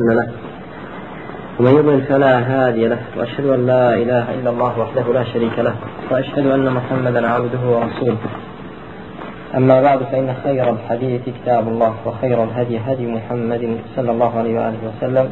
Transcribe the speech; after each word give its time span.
له. 0.00 0.28
ومن 1.60 1.70
يضلل 1.70 2.02
فلا 2.02 2.38
هادي 2.38 2.86
له. 2.86 2.98
وأشهد 3.16 3.46
أن 3.46 3.66
لا 3.66 3.94
إله 3.94 4.34
إلا 4.34 4.50
الله 4.50 4.80
وحده 4.80 5.12
لا 5.12 5.24
شريك 5.24 5.58
له. 5.58 5.74
وأشهد 6.10 6.46
أن 6.46 6.72
محمدا 6.72 7.28
عبده 7.28 7.58
ورسوله. 7.58 8.16
أما 9.54 9.82
بعد 9.82 9.98
فإن 9.98 10.34
خير 10.44 10.70
الحديث 10.70 11.22
كتاب 11.26 11.68
الله 11.68 11.94
وخير 12.06 12.44
الهدي 12.44 12.78
هدي 12.78 13.06
محمد 13.06 13.78
صلى 13.96 14.10
الله 14.10 14.38
عليه 14.38 14.54
وآله 14.54 14.78
وسلم. 14.88 15.30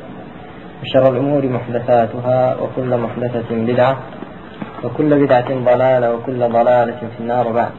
وشر 0.82 1.12
الأمور 1.12 1.46
محدثاتها 1.46 2.56
وكل 2.60 2.96
محدثة 2.96 3.50
بدعة 3.50 3.96
وكل 4.84 5.26
بدعة 5.26 5.48
ضلالة 5.64 6.14
وكل 6.14 6.38
ضلالة 6.38 7.00
في 7.16 7.20
النار 7.20 7.52
بعد. 7.52 7.70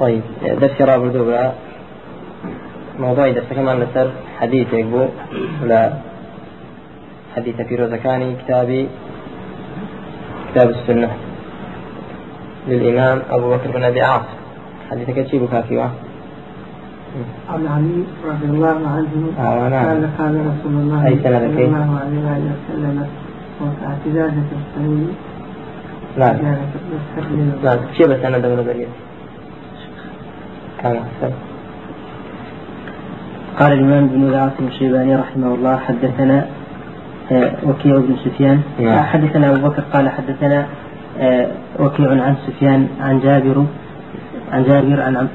طيب 0.00 0.22
درس 0.42 0.80
رابع 0.80 1.50
موضوعی 2.98 3.34
دەستەکەمان 3.38 3.76
لەسەر 3.82 4.06
حەدیثێک 4.40 4.86
بوو 4.92 5.08
لە 5.70 5.80
حەدیثە 7.34 7.62
پیرۆزەکانی 7.68 8.30
کتابی 8.40 8.82
كتاب 10.48 10.68
السنة. 10.70 11.10
للإمام 12.68 13.22
أبو 13.30 13.50
بكر 13.50 13.70
بن 13.70 13.84
أبي 13.84 14.00
عاصم 14.00 14.38
حديثك 14.90 15.26
شيء 15.26 15.40
بكافي 15.44 15.80
عن 17.48 17.66
علي 17.66 18.04
رضي 18.24 18.44
الله 18.44 18.78
عنه 18.88 19.32
آه 19.38 19.68
نعم. 19.68 19.86
قال 19.86 20.08
قال 20.18 20.34
رسول 20.50 20.72
الله 20.72 21.18
صلى؟ 21.22 21.64
الله 21.64 22.00
عليه 22.00 22.50
وسلم 22.54 23.06
اعتزازة 23.86 24.48
السنين 24.60 25.14
لا. 26.18 26.58
لا 27.62 27.78
شيء 27.96 28.06
بس 28.06 28.24
أنا 28.24 28.38
دولة 28.38 28.62
بريد. 28.62 28.88
كان 30.82 30.96
أحسن. 30.96 31.49
قال 33.58 33.72
الإمام 33.72 34.04
ابن 34.04 34.28
العاصم 34.28 34.66
الشيباني 34.66 35.16
رحمه 35.16 35.54
الله 35.54 35.76
حدثنا 35.76 36.46
آه، 37.32 37.52
وكيع 37.66 37.96
بن 37.96 38.16
سفيان. 38.24 38.60
نعم. 38.80 39.04
حدثنا 39.04 39.50
أبو 39.50 39.68
بكر 39.68 39.82
قال 39.92 40.08
حدثنا 40.08 40.66
آه، 41.18 41.46
وكيع 41.78 42.10
عن 42.10 42.34
سفيان 42.46 42.88
عن 43.00 43.20
جابر 43.20 43.66
عن 44.52 44.64
جابر 44.64 45.00
عن 45.00 45.28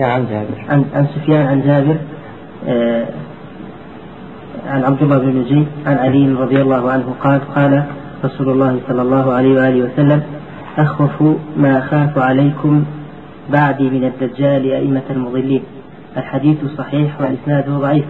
عن 0.00 0.26
جابر. 0.26 0.64
عن, 0.68 0.84
عن 0.94 1.06
سفيان 1.06 1.46
عن 1.46 1.62
جابر 1.62 1.96
آه، 2.68 3.04
عن 4.66 4.84
عبد 4.84 5.02
الله 5.02 5.18
بن 5.18 5.38
نجي 5.38 5.66
عن 5.86 5.98
علي 5.98 6.32
رضي 6.32 6.62
الله 6.62 6.90
عنه 6.90 7.14
قال 7.20 7.40
قال 7.54 7.84
رسول 8.24 8.48
الله 8.48 8.80
صلى 8.88 9.02
الله 9.02 9.32
عليه 9.32 9.54
وآله 9.54 9.82
وسلم 9.82 10.22
أخوف 10.78 11.22
ما 11.56 11.78
أخاف 11.78 12.18
عليكم 12.18 12.84
بعدي 13.52 13.90
من 13.90 14.04
الدجال 14.04 14.72
أئمة 14.72 15.02
المضلين. 15.10 15.62
الحديث 16.16 16.58
صحيح 16.78 17.20
وإسناده 17.20 17.72
ضعيف. 17.78 18.04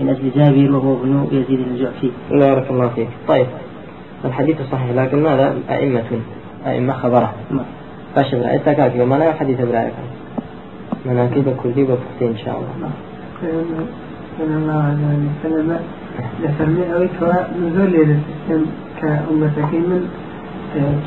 من 0.00 0.08
أجل 0.08 0.30
جابر 0.36 0.76
وهو 0.76 0.94
ابن 0.94 1.28
يزيد 1.32 1.60
الجعفي. 1.60 2.10
بارك 2.30 2.70
الله 2.70 2.88
فيك. 2.88 3.08
طيب 3.28 3.46
الحديث 4.24 4.56
صحيح 4.72 4.90
لكن 4.90 5.22
ماذا؟ 5.22 5.54
أئمة 5.70 6.02
أئمة 6.66 6.92
خبرة. 6.92 7.34
باش 8.16 8.34
برا 8.34 8.54
التكاكي 8.54 9.00
وما 9.00 9.14
لا 9.16 9.32
حديث 9.32 9.60
برأيك؟ 9.60 9.92
مناكب 11.06 11.56
كردي 11.62 11.82
وفقتي 11.82 12.28
إن 12.28 12.36
شاء 12.44 12.54
الله. 12.54 12.90
صلى 14.38 14.54
الله 14.56 14.82
عليه 14.82 15.18
وسلم 15.40 15.78
لفرمي 16.42 16.94
أوي 16.94 17.08
كوا 17.20 17.32
نزول 17.62 17.90
للسيستم 17.90 18.66
كأمتك 19.00 19.74
من 19.74 20.08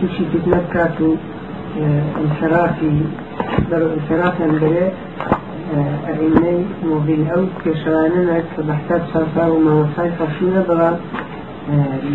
تمشي 0.02 0.24
فتنة 0.34 0.62
كاتو 0.74 1.16
آه، 1.82 2.04
انحرافي 2.22 2.92
أو 7.36 7.46
كشواننا 7.66 8.44
كبحثات 8.58 9.02
صرفا 9.14 9.48
وما 9.48 9.74
وصاي 9.74 10.12
خشينا 10.20 10.62
بغا 10.70 11.00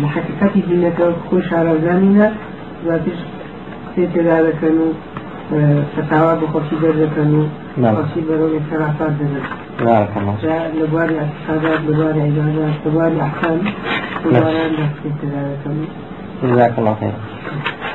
لحقيقتي 0.01 0.61
دينك 0.69 1.13
خوش 1.31 1.53
على 1.53 1.79
زانينا 1.83 2.33
ذاتش 2.85 3.19
قصيت 3.87 4.17
ذلك 4.17 4.55
كانوا 4.61 4.91
فتاوى 5.97 6.35
بخوشي 6.41 6.75
درجة 6.81 7.09
كانوا. 7.15 7.45
خوشي 7.77 8.21
برو 8.29 8.57
انحرافات 8.57 9.11
درجة 9.11 9.43
بارك 9.85 10.09
الله 10.17 10.35
جاء 10.43 10.71
لبواري 10.77 11.19
اعتقادات 11.19 11.79
لبواري 11.87 12.21
عبادات 12.21 12.73
لبواري 12.85 13.21
أحكام 13.21 13.59
لبواري 14.25 14.57
عندك 14.59 14.89
في 15.03 15.09
ذلك 15.33 15.87
جزاك 16.43 16.79
الله 16.79 16.95
خير 16.99 17.11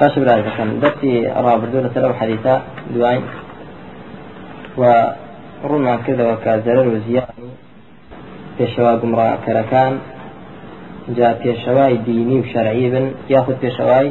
باش 0.01 0.19
برايك 0.19 0.45
كان 0.59 0.81
درسي 0.81 1.27
رابع 1.27 1.65
دولة 1.73 1.91
سلو 1.95 2.15
حديثة 2.15 2.63
دواي 2.95 3.21
وڕوونمان 5.65 6.01
کردەوە 6.07 6.37
کە 6.45 6.53
زەرەر 6.65 6.87
و 6.93 6.97
زیانی 7.07 7.51
پێشەوا 8.57 8.93
گومڕاکەرەکان 9.03 9.95
جا 11.17 11.31
پێشەوای 11.43 11.95
دینی 12.07 12.39
و 12.41 12.45
بن. 12.95 13.07
یاخود 13.35 13.57
پێشەوای 13.65 14.09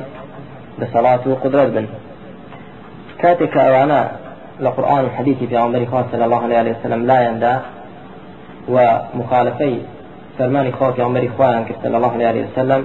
دەسەڵات 0.79 1.21
و 1.27 1.35
قدرت 1.43 1.69
بن. 1.75 1.85
کاتێک 3.21 3.49
کە 3.53 3.59
ئەوانە 3.65 4.01
لە 4.63 4.69
قورآن 4.75 5.03
و 5.05 5.13
حەدیثی 5.15 5.45
پێغەمبەری 5.51 5.87
الله 6.27 6.41
عليه 6.61 6.75
وسلم 6.77 7.01
لایەندا 7.09 7.55
و 8.73 8.75
مخالفەی 9.19 9.75
فەرمانی 10.37 10.71
خوا 10.77 10.87
پێغەمبەری 10.95 11.29
خوایان 11.35 11.63
صلی 11.83 11.95
الله 11.99 12.13
عليه 12.31 12.43
وسلم. 12.47 12.81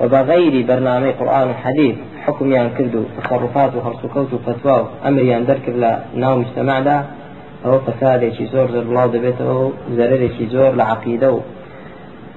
وبغير 0.00 0.54
برنامج 0.70 1.12
قرآن 1.20 1.46
وحديث 1.50 1.96
حكم 2.24 2.46
يعني 2.52 2.70
كردو 2.78 3.00
تصرفات 3.16 3.70
وخرسوكوت 3.76 4.30
وفتوى 4.34 4.78
أمر 5.08 5.22
درك 5.50 5.68
لا 5.68 5.92
ناو 6.22 6.34
مجتمع 6.40 6.80
دا 7.66 7.72
أو 7.72 7.78
فساد 7.78 8.32
شي 8.32 8.46
زور 8.46 8.70
زر 8.70 8.82
الله 8.82 9.06
دبيته 9.06 9.72
زرر 9.96 10.22
شي 10.38 10.46
زور 10.46 10.72
لعقيدة 10.74 11.40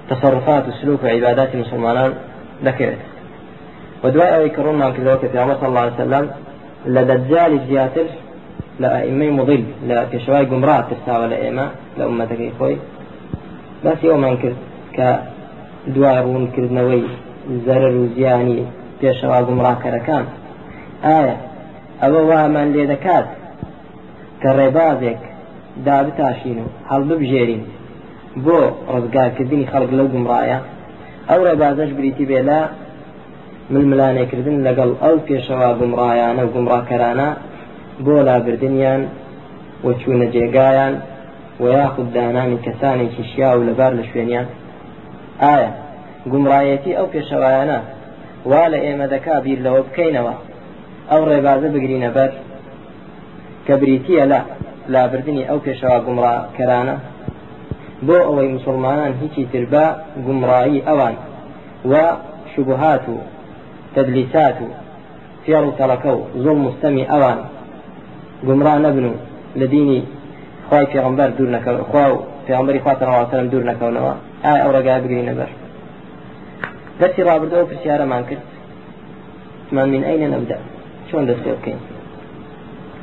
تصرفات 0.10 0.64
وسلوك 0.68 1.04
وعبادات 1.04 1.56
المسلمان 1.56 2.14
ذكرت 2.66 2.98
ودواء 4.04 4.36
أو 4.36 4.42
يكرون 4.46 4.76
ما 4.76 4.90
كذا 4.90 5.16
في 5.16 5.40
عمر 5.40 5.56
صلى 5.56 5.70
الله 5.70 5.80
عليه 5.80 5.94
وسلم 5.94 6.26
لدجال 6.86 7.60
زياتر 7.70 8.08
لأئمة 8.80 9.30
مضل 9.30 9.64
لا 9.88 10.04
كشواي 10.12 10.46
قمرات 10.46 10.86
تستاوى 10.92 11.28
لأئمة 11.28 11.66
لأمتك 11.98 12.42
إخوي. 12.42 12.78
بس 13.86 14.04
يوم 14.04 14.26
أنكر 14.26 14.54
كدواء 14.96 16.24
رون 16.24 16.48
كردنوي 16.56 17.04
زەرر 17.66 17.96
و 18.02 18.08
زیانی 18.16 18.60
پێشەوا 19.00 19.40
گومڕاکەرەکان 19.48 20.26
ئایا 21.06 21.36
ئەوە 22.02 22.22
وامان 22.30 22.68
لێ 22.74 22.84
دەکات 22.94 23.26
کە 24.42 24.50
ڕێبازێک 24.58 25.22
دابتاشین 25.86 26.58
و 26.64 26.68
هەڵببژێرین 26.90 27.64
بۆ 28.46 28.60
ڕزگارکردنی 28.94 29.70
خەڵک 29.72 29.92
لەو 29.98 30.08
گومڕایە 30.14 30.60
ئەو 31.30 31.40
ڕێبازەش 31.48 31.92
بریتی 31.98 32.26
بێ 32.30 32.42
لە 32.50 32.60
ململانێکردن 33.74 34.58
لەگەڵ 34.68 34.90
ئەو 35.04 35.16
پێشەوا 35.28 35.70
گومڕایانە 35.80 36.42
و 36.46 36.52
گومڕاکەرانە 36.56 37.30
بۆ 38.06 38.16
لابردنیان 38.28 39.02
وە 39.86 39.94
چوونە 40.02 40.28
جێگایان 40.34 40.94
و 41.62 41.64
یاخود 41.78 42.08
دانانی 42.16 42.58
کەسانێکی 42.66 43.24
شیا 43.32 43.50
و 43.58 43.66
لەبار 43.68 43.92
لە 44.00 44.04
شوێنیان. 44.10 44.48
ئایا 45.44 45.72
گومڕایەتی 46.32 46.98
ئەو 46.98 47.08
پێشەوایانە 47.14 47.80
وا 48.50 48.64
لە 48.74 48.80
ئێمە 48.86 49.06
دەکا 49.14 49.36
بیر 49.46 49.60
لەوە 49.66 49.82
بکەینەوە؟ 49.88 50.36
ئەو 51.10 51.22
ڕێبازە 51.30 51.68
بگرینە 51.76 52.10
بەر 52.18 52.32
کە 53.66 53.74
بریتە 53.82 54.24
لە 54.32 54.40
لابردنی 54.94 55.44
ئەو 55.50 55.60
پێشەوا 55.66 56.00
گومڕاکەرانە 56.06 56.96
بۆ 58.08 58.18
ئەوەی 58.28 58.50
مسلمانان 58.58 59.12
هیچی 59.22 59.44
تر 59.52 59.66
بە 59.74 59.86
گومڕایی 60.26 60.86
ئەوان 60.88 61.16
و 61.92 61.94
شبهات 62.52 63.06
و 63.14 63.16
تدلیسات 63.96 64.58
و 64.62 64.68
فێڵ 65.44 65.64
و 65.68 65.76
تەڵەکە 65.80 66.12
و 66.18 66.22
زۆڵ 66.44 66.58
مستەمی 66.66 67.06
ئەوان. 67.12 67.40
گومڕا 68.48 68.76
نەبن 68.86 69.06
و 69.12 69.14
لە 69.60 69.66
دینی 69.74 70.00
خوای 70.70 70.86
پێغمبەر 70.94 71.30
دوور 71.38 71.50
نەکەون 71.56 71.84
خوا 71.90 72.06
و 72.14 72.18
پێغمبەری 72.48 72.84
خواتەوەسەرم 72.86 73.48
دوور 73.52 73.66
نەکەونەوە. 73.72 74.14
ئایا 74.44 74.60
ئەو 74.64 74.72
ڕێگای 74.76 75.02
بگرینە 75.04 75.34
بەر 75.40 75.52
دەستی 77.00 77.22
ڕابردەوە 77.28 77.66
پرسیارەمان 77.70 78.24
کرد. 78.30 78.46
من 79.76 79.88
من 79.94 80.04
ئەینە 80.08 80.28
نەبدا 80.34 80.58
چۆن 81.10 81.24
دەست 81.30 81.42
پێ 81.46 81.52
بکەین؟ 81.58 81.80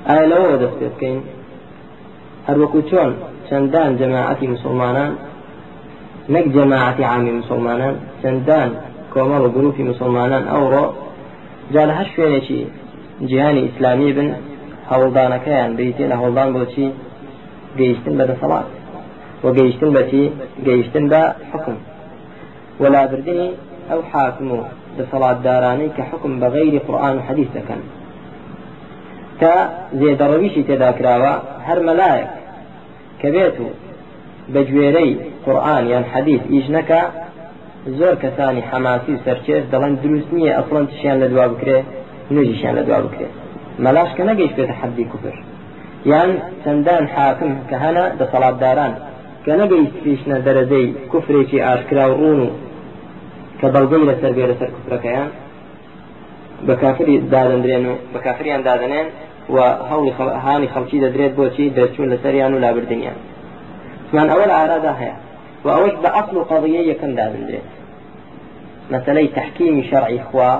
ئایا 0.08 0.24
لەوەوە 0.30 0.56
دەست 0.62 0.76
پێ 0.80 0.88
بکەین 0.94 1.20
هەروەکو 2.48 2.80
چۆن 2.90 3.10
چەندان 3.48 3.90
جەماعەتی 4.00 4.46
مسلمانان 4.54 5.12
نەک 6.34 6.46
جەماعەتی 6.56 7.04
عامی 7.12 7.32
مسلمانان 7.40 7.94
چەندان 8.22 8.68
کۆمەڵ 9.12 9.42
و 9.46 9.52
گروپی 9.56 9.82
مسلمانان 9.92 10.44
ئەوڕۆ 10.52 10.84
جا 11.72 11.82
لە 11.88 11.94
جیهانی 13.28 13.60
ئیسلامی 13.66 14.12
بن 14.16 14.28
هەوڵدانەکەیان 14.90 15.70
بریتێ 15.76 16.04
لە 16.12 16.16
هەوڵدان 16.20 16.48
بۆچی 16.56 16.86
گەیشتن 17.78 18.14
بە 18.18 18.24
دەسەڵات 18.30 18.68
و 19.44 19.46
گەیشتن 19.58 19.90
بەچی 19.96 20.24
گەیشتن 20.66 21.04
بە 21.12 21.22
حکم 21.50 21.76
وەلابردنی 22.82 23.48
ئەو 23.90 24.00
حاکم 24.10 24.48
و 24.56 24.58
دەسەڵاتدارانەی 24.98 25.90
کە 25.96 26.02
حکم 26.10 26.32
بە 26.40 26.48
غەیری 26.54 26.80
قورآن 26.86 27.14
و 27.18 27.24
حەدیث 27.28 27.50
دەکەن 27.58 27.80
تا 29.40 29.54
زێدەڕەویشی 30.00 30.62
تێدا 30.68 30.90
کراوە 30.98 31.32
هەر 31.66 31.78
مەلایەک 31.88 32.30
کە 33.20 33.28
بێت 33.34 33.56
و 33.64 33.68
بە 34.52 34.60
قرآن 35.46 35.84
يان 35.92 36.04
حديث 36.12 36.42
ئیش 36.52 36.66
نەکە 36.76 37.02
زۆر 37.98 38.14
کەسانی 38.22 38.62
حەماسی 38.70 39.12
و 39.14 39.22
سەرچێش 39.24 39.64
دەڵێن 39.72 39.94
دروست 40.02 40.30
نییە 40.36 40.52
ئەسڵەن 40.58 40.84
تشیان 40.90 41.18
لە 41.22 41.28
دوا 41.32 41.46
بکرێ 41.52 41.78
نوێژیشیان 42.32 42.74
لە 42.78 42.82
دوا 42.88 42.98
بکرێت 43.06 43.32
مەلاش 43.84 44.10
کە 44.16 44.22
نەگەیشت 44.30 44.54
بێتە 44.58 44.74
حەدی 44.80 45.04
کوفر. 45.12 45.36
یان 46.12 46.30
چەندان 46.62 47.04
حاکم 47.14 47.52
کە 47.68 47.76
هەنا 47.84 48.04
دەسەڵاتداران 48.20 48.92
کە 49.44 49.52
نەگەیست 49.60 49.96
پێشنە 50.04 50.36
دەرەزەی 50.46 50.86
کوفرێکی 51.10 51.58
ئاشکرا 51.66 52.06
و 52.10 52.14
ڕون 52.20 52.38
و 52.46 52.48
کە 53.58 53.66
بەڵگەی 53.74 54.04
لەسەر 54.10 54.32
بێ 54.36 54.44
لەسەر 54.50 54.70
کوفرەکەیان 54.74 55.30
بە 56.66 56.74
کافری 56.82 57.16
دادەندرێن 57.32 57.84
و 57.90 57.94
بە 58.12 58.18
کافریان 58.26 58.62
دادەنێن 58.68 59.08
و 59.54 59.56
هەوڵی 59.90 60.12
هانی 60.44 60.69
خەڵکی 60.75 60.98
دەدرێت 61.04 61.32
بۆچی 61.38 61.72
دەرچوون 61.76 62.08
لەسەریان 62.12 62.52
و 62.54 62.58
لابردنیان. 62.64 63.19
مان 64.14 64.28
ئەوە 64.32 64.44
لە 64.50 64.54
ئارادا 64.58 64.93
هەیە. 65.00 65.16
و 65.66 65.69
ئەوەش 65.75 65.94
بە 66.02 66.10
ئەصل 66.16 66.37
و 66.37 66.46
قضیە 66.50 66.82
یەکەم 66.90 67.12
دادەندرێت 67.20 67.69
مەسلەی 68.93 69.28
تحکیمی 69.38 69.84
شەرعی 69.90 70.20
خوا 70.28 70.52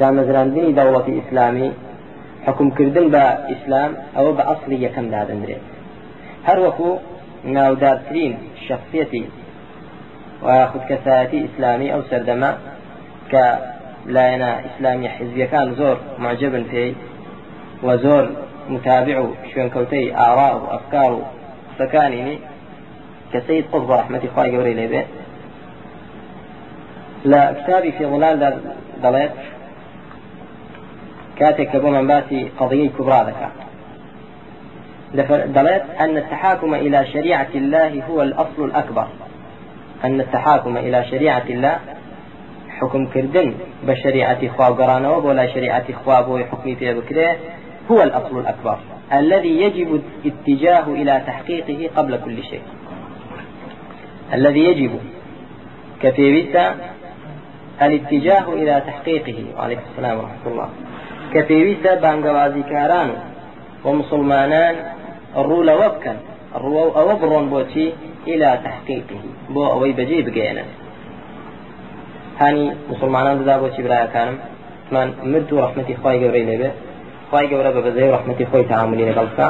دامەزراندنی 0.00 0.76
دەوڵەتی 0.78 1.16
ئیسلامی 1.18 1.70
حکومکردن 2.46 3.06
بە 3.14 3.24
ئیسلام 3.50 3.92
ئەوە 4.16 4.32
بە 4.38 4.42
ئەصلی 4.48 4.78
یەکەم 4.86 5.06
دادەندرێت 5.14 5.64
هەر 6.48 6.58
وەکو 6.64 6.90
ناودارترین 7.56 8.32
شخصیەتی 8.66 9.24
و 10.46 10.48
خودکەسایەتی 10.70 11.38
ئیسلامی 11.44 11.92
ئەو 11.94 12.02
سەردەمە 12.10 12.50
کە 13.30 13.44
لایەنە 14.14 14.52
ئیسلامی 14.64 15.08
حزبیەکان 15.16 15.68
زۆر 15.78 15.96
معجبن 16.24 16.64
پێی 16.72 16.90
و 17.84 17.96
زۆر 18.04 18.24
متابع 18.68 19.16
و 19.20 19.26
شوێنکەوتەی 19.50 20.14
ئاڕا 20.18 20.50
و 20.56 20.66
ئەفکار 20.72 21.10
و 21.12 21.20
قسەکانینی 21.70 22.36
کە 23.32 23.38
سید 23.46 23.64
قوز 23.70 23.84
بە 23.88 23.94
ڕحمەتی 24.00 24.28
خی 24.34 24.48
گەورەی 24.52 24.76
لێبێ 24.80 25.02
لە 27.30 27.40
کتابی 27.58 27.90
في 27.96 28.04
كاتك 31.38 31.70
كبو 31.72 31.90
من 31.90 32.06
باسي 32.06 32.50
قضية 32.58 32.88
كبرى 32.88 33.26
ذكا 35.14 35.46
دلت 35.46 35.84
أن 36.00 36.16
التحاكم 36.16 36.74
إلى 36.74 37.06
شريعة 37.06 37.52
الله 37.54 38.02
هو 38.10 38.22
الأصل 38.22 38.64
الأكبر. 38.64 39.06
أن 40.04 40.20
التحاكم 40.20 40.76
إلى 40.76 41.04
شريعة 41.04 41.42
الله 41.50 41.78
حكم 42.80 43.06
كردن 43.06 43.54
بشريعة 43.86 44.48
خواب 44.48 44.80
قرانا 44.80 45.08
ولا 45.08 45.46
شريعة 45.46 45.84
خواب 46.04 46.28
وحكم 46.28 46.74
في 46.74 46.94
بكره 46.94 47.36
هو 47.90 48.02
الأصل 48.02 48.38
الأكبر 48.38 48.78
الذي 49.12 49.60
يجب 49.60 50.02
الاتجاه 50.24 50.86
إلى 50.88 51.22
تحقيقه 51.26 51.90
قبل 51.96 52.18
كل 52.24 52.42
شيء. 52.42 52.62
الذي 54.34 54.60
يجب 54.60 54.92
كفيويتا 56.02 56.74
الاتجاه 57.82 58.52
إلى 58.52 58.82
تحقيقه. 58.86 59.44
وعليكم 59.56 59.82
السلام 59.92 60.18
ورحمة 60.18 60.46
الله. 60.46 60.68
کە 61.32 61.40
پێویستە 61.48 61.92
بانگەوازیکاران 62.04 63.10
و 63.84 63.88
مسلمانان 64.00 64.74
ڕوو 65.46 65.66
لەوە 65.68 65.88
بکەن 65.94 66.18
ڕوە 66.62 66.82
و 66.86 66.90
ئەوە 66.96 67.14
بڕۆن 67.20 67.46
بۆچی 67.52 67.86
إلى 68.26 68.50
تحقيقه. 68.64 69.18
بۆ 69.54 69.62
ئەوەی 69.72 69.92
بەجێ 69.98 70.20
بگەێنن 70.26 70.68
هانی 72.40 72.66
مسلمانان 72.90 73.36
دەدا 73.40 73.56
بۆچی 73.62 73.82
برایەکانم 73.86 74.36
من 74.94 75.08
مرد 75.32 75.52
و 75.52 75.60
ڕحمەتی 75.64 75.94
خی 76.02 76.16
گەورەی 76.22 76.44
لێبێ 76.48 76.70
خی 77.30 77.46
گەورە 77.50 77.70
بە 77.76 77.80
بەزەی 77.86 78.12
ڕحمەتی 78.14 78.46
خۆی 78.50 78.64
تعاملی 78.70 79.08
لەگەڵسا 79.10 79.48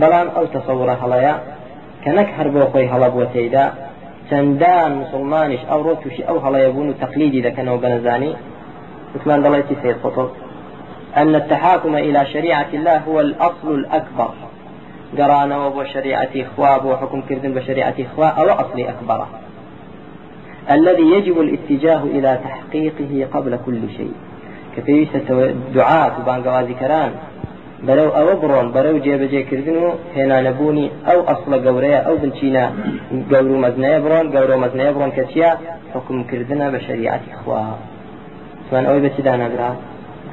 بەڵام 0.00 0.28
ئەو 0.34 0.46
تەسەورە 0.54 0.94
هەڵەیە 1.02 1.34
کە 2.02 2.10
نەک 2.16 2.28
هەر 2.36 2.48
بۆ 2.54 2.62
خۆی 2.72 2.90
هەڵە 2.92 3.08
بووە 3.12 3.26
تێیدا 3.34 3.66
چەندان 4.28 4.90
مسلمانیش 5.02 5.62
ئەو 5.70 5.80
ڕۆ 5.86 5.94
تووشی 6.02 6.22
ئەو 6.28 6.38
هەڵەیە 6.44 6.68
بوون 6.74 6.88
و 6.88 6.98
تەقلیدی 7.02 7.44
دەکەنەوە 7.46 7.78
بەنەزانی 7.82 8.32
وتمان 9.14 9.40
دەڵێتی 9.44 9.74
سید 9.82 9.98
قطب 10.04 10.28
أن 11.16 11.34
التحاكم 11.34 11.96
إلى 11.96 12.26
شريعة 12.26 12.66
الله 12.74 12.98
هو 12.98 13.20
الأصل 13.20 13.74
الأكبر. 13.74 14.30
قرانا 15.18 15.66
وبو 15.66 15.84
شريعة 15.84 16.28
إخواب 16.36 16.84
وحكم 16.84 17.20
كردن 17.28 17.52
بشريعة 17.54 17.94
إخواب 18.00 18.38
أو 18.38 18.48
أصل 18.50 18.80
أكبر. 18.80 19.26
الذي 20.70 21.02
يجب 21.02 21.40
الاتجاه 21.40 22.02
إلى 22.04 22.38
تحقيقه 22.44 23.28
قبل 23.34 23.58
كل 23.66 23.80
شيء. 23.96 24.14
كفيسة 24.76 25.54
دعاة 25.74 26.12
بانقوازي 26.26 26.74
كران. 26.74 27.12
بلو 27.88 28.08
أو 28.08 28.36
برون 28.40 28.72
بلو 28.72 28.98
جيب 28.98 29.22
جي 29.22 29.42
كردنو 29.42 29.92
هنا 30.16 30.36
نبوني 30.40 30.90
أو 31.10 31.18
أصل 31.34 31.52
قوريا 31.66 31.98
أو 31.98 32.16
بنشينا 32.16 32.72
قورو 33.30 33.56
مزنيا 33.64 33.98
برون 33.98 34.26
قورو 34.36 34.56
مزنيا 34.64 34.90
برون 34.90 35.10
كتيا 35.10 35.58
حكم 35.94 36.24
كردنا 36.30 36.70
بشريعة 36.70 37.20
إخواب 37.34 37.78
سواء 38.70 38.90
أوي 38.90 39.00
بتدانا 39.00 39.48
براد 39.48 39.76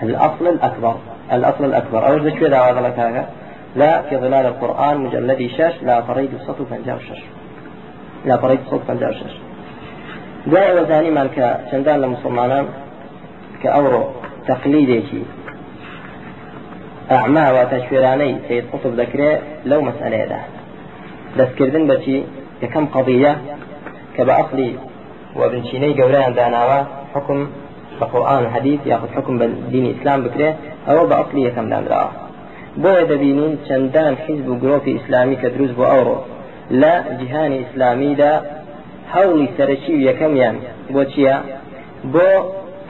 الأصل 0.03 0.47
الأكبر 0.47 0.95
الأصل 1.33 1.65
الأكبر. 1.65 2.07
أو 2.07 2.17
ذكر 2.17 2.55
هذا. 2.55 2.81
لك 2.88 3.27
لا 3.75 4.01
في 4.01 4.17
ظلال 4.17 4.45
القرآن 4.45 4.97
مجلد 4.97 5.41
شش 5.57 5.75
لا 5.83 6.01
فريد 6.01 6.33
الصوت 6.33 6.59
فنجاو 6.69 6.99
شش. 6.99 7.21
لا 8.25 8.38
فريد 8.38 8.59
الصوت 8.65 8.81
فنجاو 8.88 9.11
شش. 9.11 9.35
دوای 10.49 10.71
وەزانیمان 10.77 11.27
کە 11.35 11.47
چەندان 11.69 11.97
لە 12.03 12.07
مسلمانان 12.13 12.65
ئەوڕۆ 14.41 14.47
تەقلیدێکی 14.49 15.23
ئەعما 17.11 17.45
واتە 17.55 17.77
شوێرانەی 17.85 18.33
سید 18.47 18.65
قوتب 18.71 18.93
دەکرێت 19.01 19.39
لەو 19.69 19.81
مەسئلەیەدا 19.88 20.41
دەستکردن 21.38 21.83
بەچی 21.89 22.17
یەکەم 22.63 22.85
قضیە 22.93 23.33
کە 24.15 24.21
بە 24.27 24.33
ئەقلی 24.39 24.71
وەبنچینەی 25.39 25.97
گەورەیان 25.99 26.33
داناوە 26.39 26.79
حکم 27.13 27.39
بقرآن 27.99 28.43
حديث 28.53 28.79
ياخذ 28.91 29.09
حكم 29.17 29.33
بالدين 29.41 29.85
إسلام 29.95 30.19
بكره 30.25 30.49
أو 30.89 31.07
بأصلية 31.11 31.49
كم 31.55 31.67
دام 31.71 31.85
لا 31.91 32.03
بۆ 32.83 32.93
دەبینین 33.11 33.53
چەندان 33.67 34.13
حیزب 34.23 34.47
و 34.49 34.59
گرۆپی 34.63 34.91
ئیسلامی 34.97 35.38
کە 35.41 35.47
دروست 35.55 35.75
بۆ 35.79 35.85
ئەوڕۆ. 35.91 36.17
لە 36.81 36.93
جیهانی 37.19 37.57
ئیسلامیدا 37.61 38.33
هەوڵی 39.13 39.47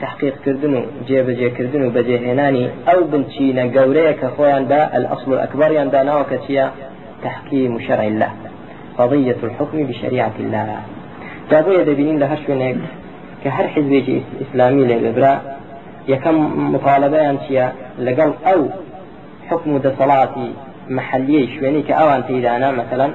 تحقیقکردن 0.02 0.74
و 0.78 0.80
جێبەجێکردن 1.08 1.82
و 1.84 1.92
بەجێهێنانی 1.96 2.66
ئەو 2.88 3.00
بنچینە 3.10 3.64
گەورەیە 3.76 4.14
کە 4.20 4.28
خۆیان 4.34 4.64
بە 4.70 4.80
الأصل 4.98 5.30
الأكبریان 5.36 5.88
داناوە 5.94 6.24
کە 6.30 6.36
چییە 6.44 6.66
تحكيم 7.24 7.72
شرع 7.86 8.06
الله 8.12 8.32
قضية 8.98 9.40
الحكم 9.48 9.78
بشريعة 9.90 10.36
الله. 10.44 10.66
جابوية 11.50 11.82
دبينين 11.90 12.18
لهر 12.22 12.38
شوێنێک 12.44 12.76
کە 13.42 13.48
هەر 13.56 13.66
حزبێکی 13.74 14.18
ئیسلامی 14.40 14.84
لێ 14.90 14.96
ببرا 15.04 15.34
یەکەم 16.12 16.36
مطالبەیان 16.74 17.36
چییە 17.44 17.66
لەگەڵ 18.06 18.30
ئەو 18.46 18.60
حکم 19.48 19.70
و 19.74 19.82
دەسەڵاتی 19.86 20.48
محلیەی 20.96 21.46
شوێنی 21.54 21.82
کە 21.88 21.94
ئەوان 21.98 22.22
تێدانا 22.28 22.70
مثلا 22.80 23.06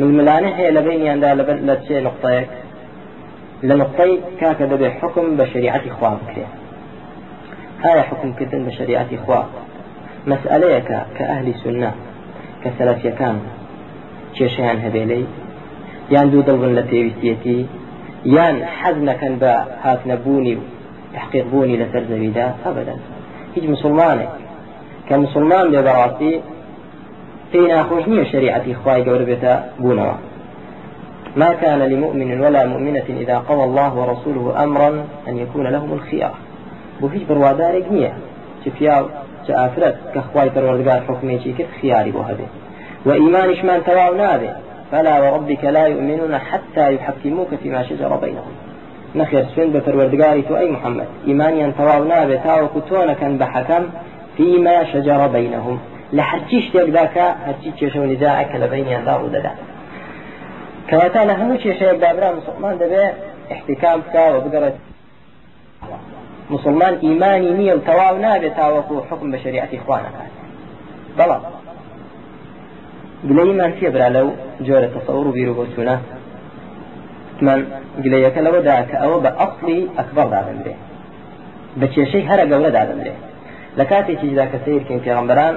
ململانە 0.00 0.50
هەیە 0.58 0.70
لە 0.76 0.80
بینیاندا 0.86 1.30
لەبەر 1.40 1.58
لە 1.68 1.74
چێ 1.86 1.96
نقطەیەک 2.06 2.48
لە 3.68 3.74
نقطەی 3.80 4.12
کاکە 4.40 4.66
دەبێت 4.72 4.94
حکم 5.00 5.26
بە 5.38 5.44
شریعەتی 5.52 5.90
خوا 5.96 6.10
بکرێت 6.20 6.52
ئایا 7.84 8.02
حکمکردن 8.10 8.60
بە 8.66 8.72
شریعەتی 8.78 9.18
خوا 9.24 9.40
مەسئلەیەکە 10.30 10.98
کە 11.16 11.24
ئەهلی 11.30 11.54
سنە 11.62 11.90
کە 12.62 12.68
سەلەفیەکان 12.76 13.36
کێشیان 14.36 14.78
هەبێلەی 14.84 15.24
یان 16.14 16.26
دوو 16.32 16.46
دڵبن 16.48 16.72
لە 16.78 16.82
پێویستیەتی 16.90 17.60
یان 18.36 18.56
حەز 18.78 18.96
نەکەن 19.08 19.34
بە 19.42 19.52
هاتنەبوونی 19.84 20.54
و 20.58 20.62
تحقیق 21.14 21.46
بوونی 21.52 21.76
لەسەر 21.82 22.02
زەویدا 22.10 22.46
ئەبدا 22.64 22.96
هیچ 23.54 23.64
مسلمانێک 23.74 24.32
کە 25.06 25.14
مسلمان 25.24 25.66
بێ 25.72 25.80
بەڕاستی 25.86 26.34
پێی 27.50 27.66
ناخۆش 27.72 28.04
نییە 28.10 28.24
شریعەتی 28.32 28.74
خوای 28.80 29.04
گەورە 29.06 29.24
بێتە 29.30 29.54
بوونەوە 29.82 30.16
ما 31.36 31.50
كان 31.52 31.78
لمؤمن 31.78 32.40
ولا 32.40 32.66
مؤمنة 32.66 33.08
إذا 33.08 33.38
قضى 33.38 33.64
الله 33.64 33.94
ورسوله 33.94 34.64
أمرا 34.64 34.90
أن 35.28 35.38
يكون 35.38 35.66
لهم 35.66 35.92
الخيار. 35.92 36.34
بو 37.00 37.08
هیچ 37.08 37.22
بڕوادارێک 37.28 37.86
نییە 37.94 38.12
چ 38.62 38.64
پیا 38.76 38.96
چ 39.46 39.48
ئافرەت 39.60 39.96
کە 40.14 40.20
خوای 40.28 40.50
پەروەردگار 40.54 41.00
حکمێکی 41.08 41.52
کرد 41.58 41.70
خیاری 41.80 42.12
بۆ 42.16 42.22
هەبێ 42.30 42.46
و 43.06 43.10
ئیمانیشمان 43.22 43.80
تەواو 43.88 44.14
نابێ 44.22 44.50
فلا 44.90 45.14
وربك 45.22 45.64
لا 45.64 45.84
يؤمنون 45.92 46.34
حتى 46.48 46.94
يحكموك 46.94 47.50
فيما 47.62 47.82
شجر 47.82 48.16
بينهم. 48.24 48.54
نخير 49.14 49.44
سوين 49.54 49.72
بفروردگاري 49.72 50.42
تو 50.42 50.56
أي 50.56 50.70
محمد. 50.70 51.06
إيمانيا 51.26 51.72
تواو 51.78 52.04
نابي 52.04 52.38
تاو 52.38 52.68
كتونا 52.74 53.12
كان 53.20 53.38
بحكم 53.38 53.82
فيما 54.36 54.84
شجر 54.84 55.26
بينهم 55.26 55.78
لحرچیش 56.16 56.64
تێک 56.72 56.88
داکە 56.98 57.26
هەرچی 57.46 57.70
کێشە 57.78 57.96
و 57.96 58.06
نزاعەکە 58.12 58.56
لە 58.62 58.66
بینیاندا 58.72 59.14
و 59.24 59.28
دەدا 60.88 60.90
کەواتە 60.90 61.20
لە 61.28 61.34
هەموو 61.40 61.56
کێشەیەک 61.62 61.98
دابرا 62.04 62.28
مسلمان 62.38 62.74
دەبێ 62.82 63.04
احتکام 63.50 63.98
بکە 64.04 64.24
و 64.34 64.40
بگەڕێت. 64.44 64.76
مسلمان 66.50 66.94
ئیمانی 67.04 67.50
نییە 67.58 67.74
و 67.76 67.84
تەواو 67.88 68.16
نابێت 68.24 68.54
تاوەکو 68.58 68.94
حکم 69.08 69.28
بە 69.32 69.38
شریعەتی 69.44 69.78
خوانەکات 69.84 70.32
بەڵام 71.18 71.42
گلەیمان 73.28 73.72
تێبرا 73.78 74.08
لەو 74.16 74.28
جۆرە 74.66 74.88
تەسەور 74.94 75.26
و 75.26 75.32
بیر 75.36 75.48
و 75.50 75.56
بۆچوونە؟ 75.58 75.96
من 77.46 77.60
گلەیەکە 78.04 78.40
لەوەدا 78.46 78.76
کە 78.90 78.96
ئەوە 79.02 79.18
بە 79.24 79.30
ئەقلی 79.40 79.80
ئەکبەر 79.98 80.26
دادەنرێ 80.34 80.74
بە 81.80 81.86
کێشەی 81.94 82.26
هەرە 82.30 82.44
گەورە 82.52 82.70
دادەنرێ 82.78 83.14
لە 83.78 83.84
کاتێکیدا 83.90 84.44
کە 84.52 84.58
سیرکەین 84.64 85.00
پێغەمبەران 85.06 85.54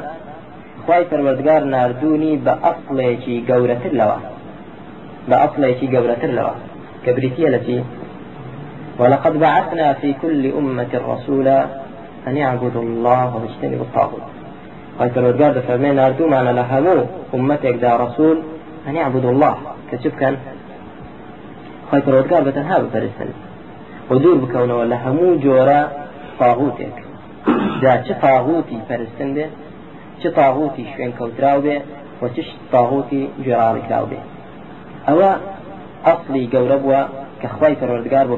خی 0.86 1.03
پەروەردگار 1.10 1.62
نردوونی 1.74 2.34
بە 2.46 2.53
ئەقلێکی 2.65 3.36
گەورەتر 3.50 3.93
لەوە. 4.00 4.19
بە 5.29 5.36
لەوە 6.38 6.55
کە 7.03 7.10
بریتە 7.17 7.48
لە 7.55 7.60
چی 7.65 7.77
ولقد 9.00 9.34
بعثنا 9.46 9.88
في 9.93 10.10
كل 10.22 10.43
أمة 10.60 10.93
رسولا 11.12 11.60
أن 12.27 12.36
يعبدوا 12.43 12.84
الله 12.88 13.29
واجتنبوا 13.36 13.86
الطاغوت. 13.88 14.27
خی 14.98 15.10
پەروەردگار 15.15 15.51
دەفەرمێ 15.57 15.91
نردومانە 16.00 16.51
لە 16.60 16.63
هەموو 16.72 17.07
ئومەتێکدا 17.34 17.91
ڕسوول 18.01 18.38
أن 18.88 18.93
يعبدوا 19.01 19.31
الله 19.34 19.55
کە 19.89 19.96
چ 20.01 20.05
بکەن 20.13 20.36
خی 21.89 22.01
پەروەردگار 22.05 22.41
بەتەنها 22.48 22.77
بپەرستن 22.84 23.29
و 24.10 24.12
دوور 24.24 24.38
بکەونەوە 24.43 24.86
لە 24.91 24.98
هەموو 25.03 25.39
جۆرە 25.43 25.81
تاغوتێک 26.39 26.98
جا 27.81 27.93
چ 28.05 28.07
تاغوتی 28.24 28.79
پەرستن 28.89 29.29
بێ 29.36 29.46
چ 30.22 30.24
تاغوتی 30.38 30.86
شوێن 30.91 31.12
کەوتراو 31.19 31.60
بێ 31.65 31.77
و 32.22 32.24
چ 32.36 32.38
تاغوتی 32.74 33.24
بێ 34.12 34.19
ئەوە 35.07 35.31
ئەصلی 36.07 36.43
گەورە 36.53 36.77
بووە 36.83 37.01
کە 37.41 37.47
خی 37.55 37.73
پەروەردگار 37.79 38.25
بۆ 38.31 38.37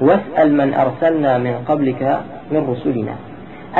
واسأل 0.00 0.50
من 0.60 0.74
أرسلنا 0.74 1.38
من 1.38 1.54
قبلك 1.68 2.02
من 2.52 2.62
رسلنا. 2.72 3.16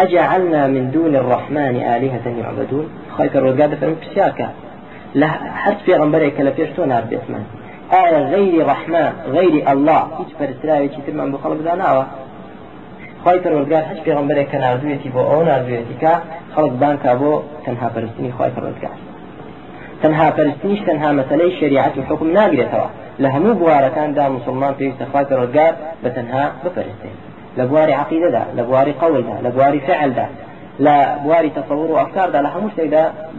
أجعلنا 0.02 0.66
من 0.66 0.90
دون 0.90 1.14
الرحمن 1.22 1.74
آلهة 1.94 2.26
يعبدون. 2.42 2.86
خير 3.16 3.30
الرجال 3.34 3.76
فرمي 3.76 3.96
بسياكا 4.02 4.48
لا 5.14 5.26
حرس 5.62 5.76
في 5.86 5.94
غنبريك 5.94 6.40
لبيش 6.40 6.80
نار 6.80 7.04
باسمان 7.10 7.44
آية 7.92 8.18
غير 8.34 8.66
رحمن 8.66 9.12
غير 9.26 9.72
الله 9.72 10.02
هیچ 10.18 10.30
پەرستراوێکی 10.38 11.00
ترمان 11.06 11.28
بۆ 11.32 11.36
خەڵک 11.42 11.60
داناوە؟ 11.68 12.04
خی 13.24 13.38
پەروەردگار 13.44 13.84
هەچ 13.90 13.98
پێغمبەرێک 14.06 14.48
کە 14.52 14.58
نردوێتی 14.64 15.08
بۆ 15.14 15.22
ئەو 15.30 15.40
نردوێتی 15.48 15.96
کا 16.02 16.14
خەڵک 16.54 16.74
بانکا 16.82 17.12
بۆ 17.20 17.32
تەنها 17.64 17.88
پەرستنی 17.94 18.30
خی 18.36 18.50
پەروەردگار. 18.56 18.96
تەنها 20.02 20.28
پەرستنیش 20.36 20.80
تەنها 20.88 21.10
مەسلەی 21.18 21.52
شریعەت 21.60 21.94
و 21.98 22.02
حکم 22.08 22.28
ناگرێتەوە. 22.38 22.88
لە 23.22 23.28
هەموو 23.34 23.58
بوارەکاندا 23.60 24.24
مسلمان 24.36 24.72
پێویستە 24.78 25.04
خی 25.10 25.24
پەروەردگار 25.28 25.74
بە 26.02 26.08
تەنها 26.16 26.44
بپەرستێت 26.62 27.16
لە 27.58 27.64
بواری 27.68 27.92
عقیدەدا 28.02 28.44
لە 28.56 28.62
بواری 28.68 28.92
قەولدا 29.00 29.36
لە 29.44 29.50
بواری 29.54 29.80
فعلدا 29.88 30.26
لە 30.84 30.96
بواری 31.24 31.50
تەسەور 31.56 31.88
و 31.90 31.98
ئەفکاردا 32.00 32.38
لە 32.46 32.50
هەموو 32.54 32.70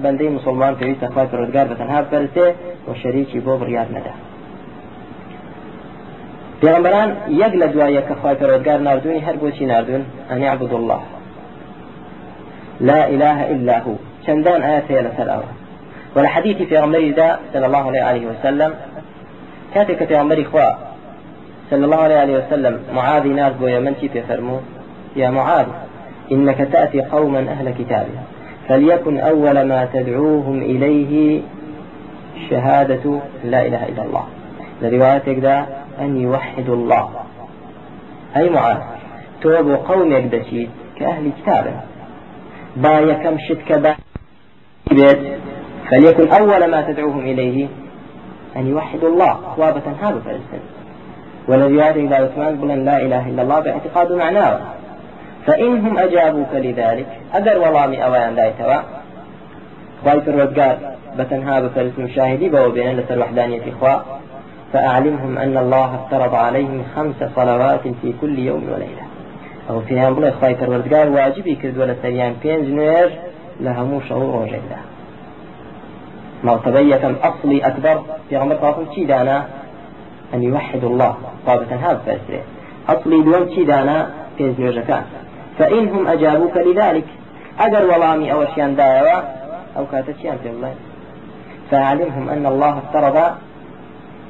بەندەی 0.04 0.30
مسلمان 0.38 0.74
پێویستە 0.80 1.08
خوای 1.14 1.28
پەروەردگار 1.32 1.66
بە 1.72 1.76
تەنها 1.82 2.00
بپەرستێ 2.06 2.48
و 2.88 2.92
شەریکی 3.02 3.40
بۆ 3.46 3.54
بڕیار 3.62 3.90
نەدا. 3.96 4.14
پێغمبەران 6.62 7.10
یەک 7.42 7.54
لە 7.62 7.68
دوایە 7.74 8.02
کە 8.08 8.14
خوای 8.22 8.36
پەروەردگار 8.40 8.80
ناردوونی 8.88 9.22
هەر 9.28 9.36
بۆچی 9.42 9.66
الله 10.80 11.02
لا 12.90 13.02
إله 13.14 13.38
إلا 13.54 13.76
هو. 13.86 13.96
چەندان 14.26 14.60
ئاەت 14.68 14.86
هەیە 14.90 15.02
لەسەر 15.08 15.28
ولا 16.18 16.28
حديث 16.28 16.58
في 16.58 16.78
غمري 16.78 17.12
ذا 17.12 17.40
صلى 17.54 17.66
الله 17.66 18.02
عليه 18.02 18.26
وسلم 18.28 18.74
كاتك 19.74 20.04
في 20.04 20.18
غمري 20.18 20.46
خوا 20.46 20.72
صلى 21.70 21.86
الله 21.86 21.98
عليه 21.98 22.38
وسلم 22.38 22.80
معاذ 22.96 23.28
ناس 23.28 23.54
بو 23.54 23.68
يمنتي 23.68 24.10
في 24.10 24.22
فرمو 24.22 24.60
يا 25.16 25.30
معاذ 25.30 25.66
إنك 26.32 26.58
تأتي 26.72 27.02
قوما 27.02 27.40
أهل 27.40 27.74
كتاب 27.80 28.08
فليكن 28.68 29.20
أول 29.20 29.62
ما 29.62 29.90
تدعوهم 29.94 30.62
إليه 30.62 31.42
شهادة 32.50 33.20
لا 33.44 33.66
إله 33.66 33.86
إلا 33.90 34.04
الله 34.04 34.24
لروايتك 34.82 35.38
ذا 35.40 35.68
أن 36.00 36.22
يوحدوا 36.22 36.76
الله 36.76 37.10
أي 38.36 38.50
معاذ 38.50 38.78
توب 39.42 39.72
قوم 39.72 40.12
يقدشيد 40.12 40.70
كأهل 41.00 41.32
كتابه 41.42 41.74
با 42.78 43.00
يكم 43.00 43.38
شتك 43.40 43.96
بيت 44.92 45.20
فليكن 45.92 46.30
أول 46.30 46.72
ما 46.72 46.82
تدعوهم 46.82 47.20
إليه 47.20 47.68
أن 48.56 48.68
يوحدوا 48.68 49.10
الله 49.10 49.38
وابة 49.58 49.82
هذا 50.02 50.22
فلسطين 50.26 50.60
والذي 51.48 51.90
إلى 51.90 52.16
عثمان 52.16 52.56
بلن 52.56 52.86
لا 52.86 52.98
إله 53.02 53.30
إلا 53.30 53.42
الله 53.42 53.60
باعتقاد 53.60 54.12
معناه. 54.12 54.60
فإنهم 55.46 55.98
أجابوك 55.98 56.54
لذلك 56.54 57.08
أدر 57.34 57.60
والله 57.60 58.00
أوان 58.00 58.36
دايتوا 58.36 58.82
خواهي 60.04 60.22
فرودقار 60.22 60.78
بتنها 61.18 61.60
بفرس 61.60 61.92
مشاهدي 62.00 62.50
بو 62.50 62.70
بين 62.70 63.00
لسر 63.00 63.20
وحدانية 63.20 63.62
إخوة 63.70 64.02
فأعلمهم 64.74 65.38
أن 65.38 65.58
الله 65.58 65.96
افترض 65.96 66.36
عليهم 66.36 66.84
خمس 66.96 67.16
صلوات 67.36 67.82
في 68.02 68.14
كل 68.22 68.40
يوم 68.40 68.64
وليلة. 68.74 69.08
أو 69.70 69.82
في 69.82 69.96
بلا 70.12 70.32
خواهي 70.32 70.56
فرودقار 70.56 71.10
واجبي 71.10 71.56
كرد 71.56 71.78
ولا 71.78 71.96
سريان 72.02 72.34
بينز 72.44 72.70
نوير 72.70 73.10
لهمو 73.60 74.02
شهور 74.10 74.42
وجيلة 74.42 74.78
مرتبية 76.44 77.16
أصلي 77.24 77.68
أكبر 77.68 78.04
في 78.30 78.38
غمر 78.38 78.56
طاقم 78.56 79.06
دانا 79.08 79.46
أن 80.34 80.44
يوحد 80.44 80.84
الله 80.84 81.16
طابة 81.48 81.76
هذا 81.76 82.02
فأسره 82.06 82.42
أصلي 82.90 83.22
دوم 83.22 83.66
دانا 83.66 84.10
بينز 84.38 84.60
نوير 84.60 84.84
فإنهم 85.60 86.08
أجابوك 86.08 86.58
لذلك. 86.58 87.04
أجر 87.60 87.86
ولامي 87.86 88.32
أو 88.32 88.44
أشيان 88.44 88.76
دايوا 88.76 89.22
أو 89.78 89.86
كاتشيان 89.92 90.38
في 90.44 90.50
الله. 90.50 90.74
فأعلمهم 91.72 92.30
أن 92.30 92.46
الله 92.46 92.78
افترض 92.78 93.32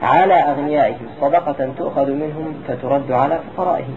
على 0.02 0.34
أغنيائهم 0.34 1.08
صدقة 1.22 1.70
تؤخذ 1.78 2.12
منهم 2.12 2.54
فترد 2.68 3.12
على 3.12 3.40
فقرائهم. 3.58 3.96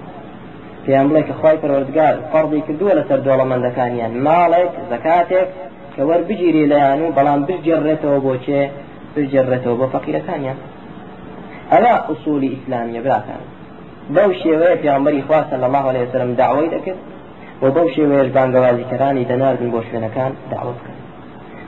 في 0.86 1.00
أمريك 1.00 1.32
خواي 1.42 1.58
پروردگار 1.58 2.14
فرضي 2.32 2.60
كردو 2.60 2.88
لسر 2.88 3.18
دولة 3.18 3.44
من 3.44 3.66
ذكانيان. 3.66 4.20
مالك 4.20 4.72
زكاتك 4.90 5.48
كور 5.96 6.20
بجيري 6.28 6.66
ليانو 6.66 7.10
بلان 7.16 7.40
بجرته 7.48 8.18
بوچه 8.18 8.70
بجرته 9.16 9.74
بو 9.74 9.86
فقيرتانيان 9.86 10.58
ألا 11.72 12.12
أصول 12.12 12.42
إسلامية 12.56 13.00
براكان 13.00 13.42
بەو 14.16 14.30
شێوەیە 14.42 14.76
پیامبەری 14.82 15.22
خوا 15.26 15.40
صلی 15.50 15.64
الله 15.68 15.84
عليه 15.90 16.02
وسلم 16.06 16.34
دعوەی 16.34 16.68
دەکرد 16.74 17.00
و 17.62 17.70
بەو 17.76 17.86
شێوەیەش 17.94 18.28
بانگەوازیکەرانی 18.36 19.28
دەناردن 19.30 19.68
بۆ 19.74 19.80
شوێنەکان 19.86 20.32
دعوت 20.52 20.78
کرد 20.84 21.00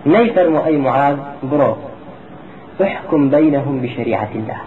نەیفەرمو 0.07 0.61
ئەی 0.67 0.77
معاذ 0.87 1.17
برو. 1.51 1.77
احكم 2.83 3.31
بينهم 3.31 3.81
بشريعة 3.81 4.33
الله. 4.35 4.61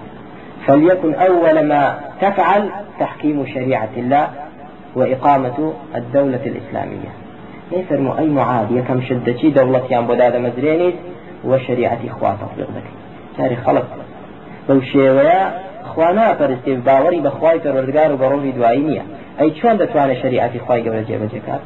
فليكن 0.66 1.14
أول 1.14 1.58
ما 1.72 1.84
تفعل 2.22 2.64
تحكيم 3.00 3.46
شريعة 3.46 3.94
الله 3.98 4.28
وإقامة 4.96 5.58
الدولة 5.96 6.44
الإسلامية. 6.52 7.25
نيفرمو 7.72 8.18
أي 8.18 8.28
معاد 8.30 8.72
يكم 8.72 9.02
شدتي 9.02 9.50
دولة 9.50 9.82
يان 9.90 10.08
بداد 10.08 10.36
مزرينيز 10.36 10.94
وشريعة 11.44 12.00
إخوة 12.08 12.36
تطبيق 12.36 12.68
ذلك 12.76 12.92
تاريخ 13.38 13.60
خلق. 13.66 13.86
بەو 14.68 14.82
شێوەیە 14.92 15.42
خوانا 15.92 16.28
پەرستی 16.40 16.74
باوەری 16.88 17.20
بەخوای 17.26 17.60
پەروەردگار 17.64 18.10
و 18.12 18.20
بە 18.22 18.28
ڕۆژی 18.32 18.54
دوایی 18.58 18.84
نییە 18.90 19.04
ئەی 19.40 19.52
چۆن 19.60 19.76
دەتوانێت 19.82 20.18
شریعتی 20.22 20.60
خی 20.66 20.82
گەورە 20.86 21.04
جێبەجێکات 21.10 21.62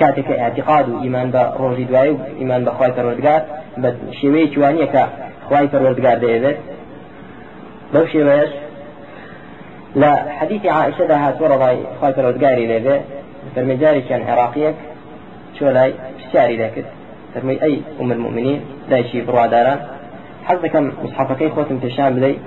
کاتێککە 0.00 0.34
اعتقاد 0.44 0.86
و 0.88 0.94
ئیمان 1.04 1.28
بە 1.34 1.42
ڕۆژی 1.60 1.86
دوایی 1.90 2.10
و 2.10 2.18
ئیمان 2.40 2.62
بەخوای 2.66 2.92
پەروەردگار 2.96 3.42
بە 3.82 3.88
شێوەیە 4.18 4.46
جوانیە 4.54 4.86
کە 4.94 5.02
خی 5.48 5.66
پەروەردگار 5.72 6.16
دەیەوێت 6.24 6.58
بەو 7.92 8.06
شێوەیەش 8.12 8.52
لە 10.00 10.12
حديث 10.38 10.62
عائشة 10.76 11.04
ده 11.10 11.16
هات 11.24 11.36
ورضاي 11.42 11.78
خايف 12.00 12.18
الودقاري 12.18 12.64
لذا 12.72 12.96
فرمجاري 13.54 14.02
كان 15.60 15.68
عراقيك 15.68 15.68
شو 15.68 15.70
لاي 15.70 15.94
بشاري 16.30 16.56
ذاك. 16.56 16.84
فرمي 17.34 17.62
أي 17.62 17.80
أم 18.00 18.12
المؤمنين 18.12 18.60
لا 18.88 19.02
شيء 19.02 19.24
برواداران 19.24 19.78
حظ 20.44 20.66
كم 20.66 20.92
مصحفك 21.04 21.52
خوتم 21.52 21.78
تشام 21.78 22.14
بدي 22.14 22.38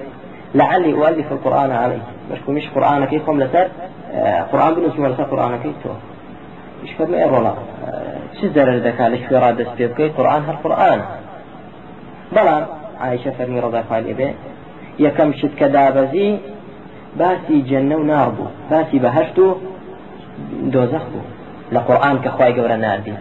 لعلي 0.55 0.93
أؤلف 0.93 1.32
القرآن 1.32 1.72
عليه 1.72 2.01
مشكو 2.32 2.51
مش 2.51 2.70
قرآن 2.75 3.05
كي 3.05 3.20
خم 3.20 3.39
لسر؟ 3.39 3.67
قرآن 4.51 4.75
بنوس 4.75 5.00
ولا 5.00 5.13
قرآن 5.13 5.60
كي 5.63 5.72
تو. 5.84 5.89
مش 6.84 6.91
فرمي 6.91 7.17
إيه 7.17 7.32
والله 7.32 7.55
شو 8.41 8.48
زر 8.48 8.75
ذكاء 8.75 9.10
ليش 9.10 9.25
في 9.25 9.36
راد 9.36 9.67
بكي 9.79 10.10
قرآن 10.10 10.41
هالقرآن 10.43 11.01
بلان 12.32 12.65
عائشة 13.01 13.32
فرمي 13.32 13.60
رضا 13.60 13.82
قال 13.89 14.10
إبي. 14.10 14.34
يكم 15.00 15.34
شد 15.34 15.55
كدابزي 15.60 16.38
باسی 17.20 17.63
جەنە 17.70 17.96
و 17.96 18.03
نار 18.03 18.29
بوو 18.29 18.48
باسی 18.70 19.00
بەهشت 19.00 19.39
و 19.39 19.55
دۆزەخ 20.74 21.05
بوو 21.12 21.24
لە 21.72 21.79
قورآن 21.88 22.17
کە 22.24 22.29
خی 22.38 22.51
گەورە 22.58 22.77
نردی 22.86 23.15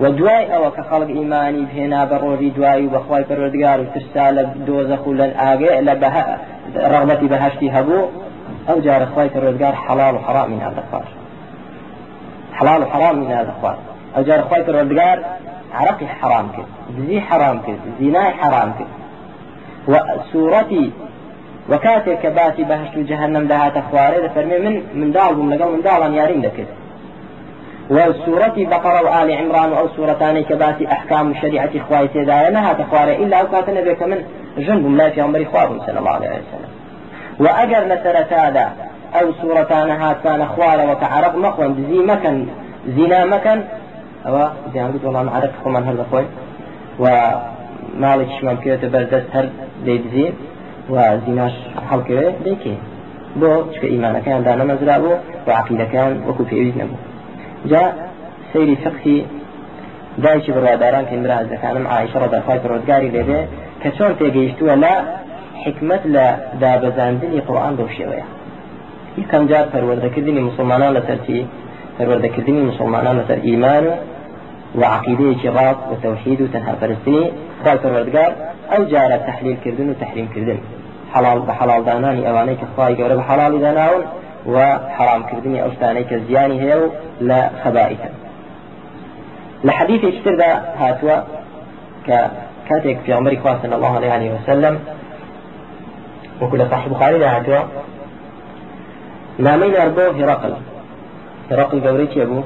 وە 0.00 0.08
دوای 0.18 0.44
ئەوە 0.52 0.70
کە 0.76 0.82
خەڵک 0.88 1.10
ئیمانی 1.16 1.66
پێنا 1.72 2.02
بە 2.10 2.16
ڕۆژی 2.24 2.50
دوایی 2.56 2.88
بەخوای 2.94 3.24
پەرۆدگار 3.28 3.78
و 3.80 3.86
ترسا 3.94 4.26
لە 4.36 4.42
دۆزەخ 4.66 5.02
و 5.08 5.16
لە 5.20 5.26
ئاگێ 5.40 5.72
لە 5.86 5.94
ڕغبەتی 6.92 7.28
بەهشتی 7.32 7.68
هەبوو 7.76 8.02
ئەو 8.68 8.78
جارە 8.86 9.06
خی 9.12 9.28
پەرۆزگار 9.34 9.74
حەڵال 9.84 10.14
و 10.16 10.20
حرامی 10.26 10.58
نادەخوار. 10.64 11.06
حەڵال 12.58 12.80
و 12.82 12.86
حرامی 12.92 13.26
نادەخوار. 13.32 13.78
ئەو 14.14 14.22
جارە 14.28 14.44
خی 14.48 14.62
پەرۆدگار 14.66 15.18
عرقی 15.80 16.06
حرام 16.18 16.46
کرد 16.54 16.70
دزی 16.96 17.18
حرام 17.28 17.58
کرد 17.66 17.80
زینای 17.98 18.32
حرام 18.40 18.70
کرد. 18.78 18.92
وسوورەتی 19.92 20.86
وەکاتێک 21.72 22.18
کە 22.22 22.30
باسی 22.38 22.64
بەهشت 22.70 22.94
و 22.96 23.02
جەهنم 23.10 23.44
داهاتە 23.50 23.80
خوارێ 23.88 24.18
دەفەرمێ 24.26 24.58
من 24.64 24.74
منداڵ 25.00 25.30
بووم 25.36 25.48
لەگەڵ 25.52 25.68
منداڵان 25.74 26.12
یاریم 26.20 26.40
دەکرد. 26.46 26.70
وسورة 27.90 28.54
بقرة 28.56 29.02
وآل 29.02 29.32
عمران 29.32 29.72
أو 29.72 29.88
سورتان 29.96 30.42
كباتي 30.42 30.92
أحكام 30.92 31.34
شريعة 31.34 31.70
إخوائي 31.76 32.08
تدايا 32.08 32.50
نها 32.50 32.72
تخواري 32.72 33.16
إلا 33.16 33.40
أوقات 33.40 33.70
نبيك 33.70 34.02
من 34.02 34.18
جنب 34.58 34.96
لا 34.96 35.10
في 35.10 35.20
عمر 35.20 35.42
إخوائهم 35.42 35.80
صلى 35.86 35.98
الله 35.98 36.10
عليه 36.10 36.28
وسلم. 36.28 36.70
وأجر 37.38 37.84
نسرت 37.86 38.32
هذا 38.32 38.72
أو 39.14 39.32
سورتان 39.42 39.90
هاتان 39.90 40.46
خوار 40.46 40.90
وتعرق 40.90 41.36
مخوان 41.36 41.86
زي 41.90 41.98
مكان 41.98 42.46
زنا 42.96 43.24
مكان 43.24 43.64
أو 44.26 44.48
زي 44.74 44.80
عم 44.80 44.92
والله 45.04 45.22
معرق 45.22 45.52
خمان 45.64 45.84
هل 45.88 45.96
بخوي 45.96 46.24
ومالك 46.98 48.28
شمان 48.40 48.56
كيوت 48.56 48.84
بردست 48.84 49.26
هر 49.32 49.48
ديدزين 49.84 50.32
وزناش 50.90 51.52
حلقه 51.90 52.34
ديكي. 52.44 52.76
بو 53.40 53.48
چکە 53.72 53.86
ئیمانەکان 53.92 54.40
دانا 54.46 54.64
مەزرا 54.70 54.96
بوو 55.02 55.14
و 55.46 55.48
عقیدەکان 55.60 56.12
وەکو 56.28 56.42
پێویست 56.50 56.76
نەبوو 56.80 56.98
جا 57.70 57.82
سەیری 58.52 58.76
فقهی 58.84 59.18
دایکی 60.24 60.52
بڕواداران 60.56 61.04
کە 61.08 61.14
مرازەکانم 61.24 61.84
عیشە 61.94 62.18
ڕەدەخوای 62.22 62.58
پرۆزگاری 62.64 63.08
لێبێ 63.14 63.40
کە 63.82 63.88
چۆن 63.96 64.12
تێگەیشتووە 64.18 64.74
لە 64.84 64.94
حکمت 65.64 66.02
لە 66.14 66.26
دابەزاندنی 66.62 67.40
قورآن 67.46 67.74
بەو 67.78 67.88
شێوەیە. 67.96 68.26
یەکەم 69.20 69.42
جار 69.50 69.66
پەروەردەکردنی 69.72 70.42
مسلمانان 70.48 70.90
لەسەرچی 70.96 71.40
پەروەردەکردنی 71.98 72.62
مسلمانان 72.70 73.14
لەسەر 73.20 73.38
ئیمان 73.48 73.84
و 73.90 73.92
وعقيدة 74.80 75.50
راس 75.58 75.76
وتوحيد 75.90 76.40
وتنهى 76.40 76.74
فرستني 76.80 77.30
خال 77.64 77.78
پروردگار 77.78 78.32
أو 78.74 78.84
جارة 78.84 79.16
تحليل 79.16 79.56
كردن 79.64 79.90
وتحريم 79.90 80.28
كردن 80.34 80.58
حلال 81.14 81.38
بحلال 81.40 81.84
داناني 81.84 82.30
أواني 82.30 82.54
كخواي 82.54 82.94
قورة 82.94 83.14
بحلال 83.14 83.60
داناون 83.60 84.02
وحرام 84.46 85.22
كردني 85.22 85.62
أو 85.62 85.70
كزياني 86.10 86.60
هيو 86.60 86.90
لا 87.20 87.50
خبائث 87.64 87.98
لحديث 89.64 90.04
اشتر 90.04 90.36
ذا 90.36 90.74
هاتوا 90.78 91.16
كاتك 92.68 92.98
في 93.06 93.12
عمر 93.12 93.38
صلى 93.62 93.74
الله 93.76 93.96
عليه 93.96 94.30
وسلم 94.34 94.78
وكل 96.42 96.66
صاحب 96.70 96.92
ذا 97.18 97.36
هاتوا 97.36 97.58
نامين 99.38 99.76
أربو 99.76 100.00
هرقل. 100.00 100.54
هرقل 101.50 101.80
قوريتي 101.80 102.22
أبو 102.22 102.42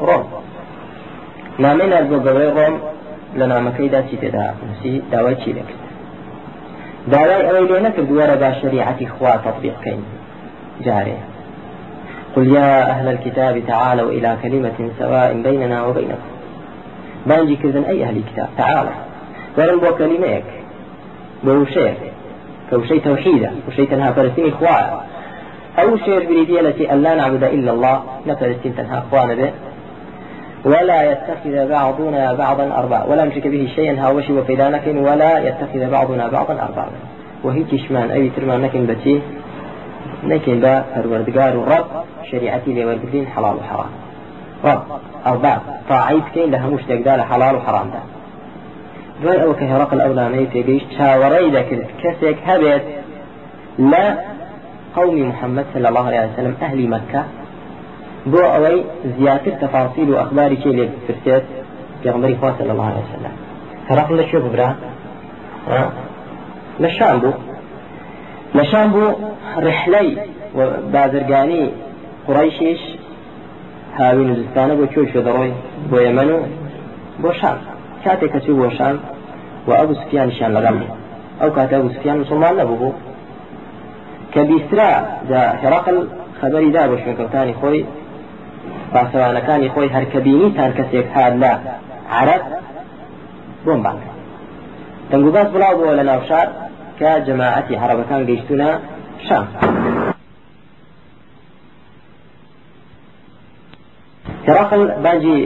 روم 0.00 0.24
نامين 1.58 1.92
أربو 1.92 2.28
قوري 2.28 2.48
روم 2.48 2.80
لنا 3.36 3.60
مكيدا 3.60 4.04
سيتدا 4.10 4.54
نسي 4.70 5.02
داوي 5.12 5.34
تشيلك 5.34 5.70
لێ 7.12 7.80
نەکرد 7.86 8.10
وەرە 8.18 8.36
با 8.42 8.50
شریعەتی 8.60 9.06
خوا 9.14 9.32
تطبیق 9.36 9.76
كين 9.84 10.02
جاري 10.80 11.18
قل 12.36 12.46
يا 12.46 12.90
أهل 12.90 13.08
الكتاب 13.08 13.62
تعالوا 13.66 14.10
إلى 14.10 14.36
كلمة 14.42 14.90
سواء 14.98 15.40
بيننا 15.44 15.86
وبينكم. 15.86 16.34
بانجي 17.26 17.56
كذن 17.56 17.84
أي 17.84 18.04
أهل 18.04 18.16
الكتاب 18.16 18.48
تعالى 18.58 18.90
ولن 19.58 19.78
بو 19.78 19.94
كلميك 19.94 20.44
بو 21.44 21.64
شيء 21.64 21.94
كو 22.70 22.82
شيء 22.82 23.00
توحيدا 23.00 23.52
وشيء 23.68 23.90
تنهى 23.90 24.12
فلسطين 24.12 24.48
إخوة 24.48 25.00
أو 25.78 25.96
شيء 25.96 26.28
بريدية 26.28 26.60
التي 26.60 26.92
أن 26.92 27.02
لا 27.02 27.14
نعبد 27.14 27.44
إلا 27.44 27.72
الله 27.72 28.02
نفلسطين 28.26 28.76
تنهى 28.76 28.98
إخوانا 28.98 29.34
به. 29.34 29.50
ولا 30.64 31.12
يتخذ 31.12 31.68
بعضنا 31.68 32.32
بعضا 32.32 32.64
أربابا 32.78 33.04
ولا 33.04 33.24
نشرك 33.24 33.46
به 33.46 33.68
شيئا 33.76 34.06
هاوشي 34.06 34.32
وفيدانك 34.32 34.82
ولا 34.86 35.38
يتخذ 35.38 35.90
بعضنا 35.90 36.28
بعضا 36.28 36.52
أربابا 36.52 36.98
وهي 37.42 37.64
تشمان 37.64 38.10
أي 38.10 38.30
ترمان 38.36 38.62
نكن 38.62 38.86
بتي 38.86 39.22
نكن 40.28 40.60
با 40.60 40.82
فروردگار 40.94 41.54
رب 41.54 41.86
شريعتي 42.30 42.72
لوردين 42.72 43.26
حلال 43.26 43.56
وحرام 43.56 43.90
رب 44.64 44.82
أرباب 45.26 45.60
طاعيت 45.88 46.24
كين 46.34 46.50
لها 46.50 46.66
مش 46.66 46.82
تقدال 46.82 47.20
حلال 47.22 47.56
وحرام 47.56 47.90
ده 47.90 48.00
دوای 49.22 49.38
ئەوە 49.38 49.54
کە 49.58 49.64
هێڕق 49.70 49.90
ئەولانەی 50.04 50.46
تێگەیشت 50.52 50.88
چاوەڕێی 50.96 51.50
دەکرد 51.56 51.88
کەسێک 52.02 52.38
هەبێت 52.48 52.84
لە 53.92 54.04
قومی 54.96 55.24
محەممەد 55.30 55.66
صلى 55.74 55.86
الله 55.90 56.06
عليه 56.10 56.20
وسلم 56.32 56.54
ئەهلی 56.62 56.86
مەکە 56.94 57.22
بۆ 58.32 58.42
ئەوەی 58.54 58.78
زیاتر 59.16 59.54
تەفاصیل 59.62 60.08
و 60.10 60.16
ئەخباری 60.20 60.56
چێ 60.62 60.70
لێ 60.78 60.84
بپرسێت 60.92 61.44
پێغمبەری 62.02 62.36
صلی 62.58 62.72
الله 62.74 62.88
عليه 62.92 63.04
وسلم. 63.06 63.34
هەرقل 63.88 64.14
لە 64.20 64.24
شوێ 64.30 64.40
ببرا؟ 64.44 64.70
لە 66.82 66.88
شام 66.96 67.18
بوو. 67.22 67.32
لە 68.56 68.64
شام 68.70 68.88
بوو 68.94 69.08
ڕحلەی 69.66 70.10
بازرگانی 70.92 71.64
قڕیشیش 72.26 72.82
هاوی 73.98 74.24
نوزستانە 74.28 74.74
بۆ 74.78 74.86
کوێ 74.92 75.04
شێ 75.12 75.20
دەڕۆی 75.26 75.52
بۆ 75.90 75.98
یەمەن 76.06 76.28
و 76.34 76.38
بۆ 77.22 77.30
شام. 77.40 77.58
کاتێک 78.04 78.30
کە 78.34 78.40
چوو 78.44 78.60
بۆ 78.62 78.68
شام 78.78 78.96
و 79.68 79.70
ئەبوو 79.78 79.94
سفیانشان 80.02 80.50
لەگەڵ 80.56 80.76
ئەو 81.40 81.50
کاتە 81.56 81.74
ئەبوو 81.76 81.94
سفیان 81.96 82.16
مسلمان 82.22 82.54
نەبوو 82.60 82.76
بوو. 82.80 82.92
کە 84.32 84.40
بیسترا 84.48 84.90
دا 85.30 85.42
هێڕقل 85.62 85.98
خەبەری 86.40 86.70
دا 86.76 86.82
بە 86.90 86.96
شوێنکەوتانی 87.02 87.54
خۆی 87.60 87.82
پاسەوانەکانی 88.92 89.68
خۆی 89.74 89.88
هەرکەبینیتان 89.96 90.70
کەسێک 90.78 91.06
هاات 91.14 91.34
لە 91.42 91.52
عرب 92.18 92.42
بۆم 93.64 93.80
بانک 93.84 94.02
دەنگوباس 95.10 95.48
بڵاو 95.54 95.74
بووە 95.78 95.92
لە 95.98 96.04
ناوشار 96.10 96.48
کە 96.98 97.10
جەماعەتی 97.26 97.74
عربەکان 97.82 98.22
گەیشتونە 98.28 98.70
شام. 99.26 99.46
هێراقل 104.46 104.82
باجی 105.04 105.36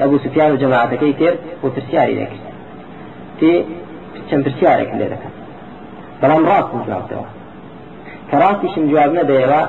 ئەبوو 0.00 0.18
سفیان 0.24 0.50
و 0.52 0.60
جەماعەتەکەی 0.62 1.14
کرد 1.20 1.38
و 1.64 1.66
پرسیاری 1.74 2.14
دەکرد. 2.20 2.44
تێ 3.38 3.52
چەند 4.28 4.42
پرسیارێک 4.46 4.90
لێ 4.98 5.06
دەکەن. 5.12 5.32
بەڵام 6.20 6.42
ڕاست 6.50 6.70
جوابتەوە. 6.86 7.28
کە 8.28 8.36
ڕاستیشم 8.42 8.84
جواب 8.90 9.10
نەدەیەوە 9.18 9.62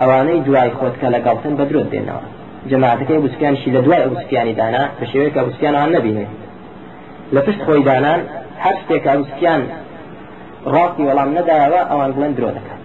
ئەوانەی 0.00 0.40
دوای 0.46 0.70
خۆتکە 0.78 1.08
لەگەڵتن 1.14 1.52
بە 1.58 1.64
درۆت 1.70 1.88
دێنەوە. 1.92 2.24
جەماعەتەکەی 2.70 3.18
بوسکیانشی 3.24 3.70
لە 3.76 3.80
دوای 3.84 4.02
ئەوسکیانی 4.06 4.54
دانا 4.60 4.84
بە 4.98 5.04
شێوەیە 5.10 5.30
کە 5.34 5.40
بوسکیانان 5.46 5.88
نبینێ 5.96 6.26
لە 7.34 7.40
پشت 7.46 7.60
خۆی 7.66 7.82
دانان 7.88 8.20
هەر 8.64 8.76
شتێک 8.82 9.04
ئەوسکیان 9.12 9.62
ڕاستی 10.74 11.02
وەڵام 11.08 11.30
نەدایەوە 11.38 11.80
ئەوان 11.90 12.10
بڵێن 12.16 12.32
درۆ 12.38 12.50
دەکات. 12.56 12.80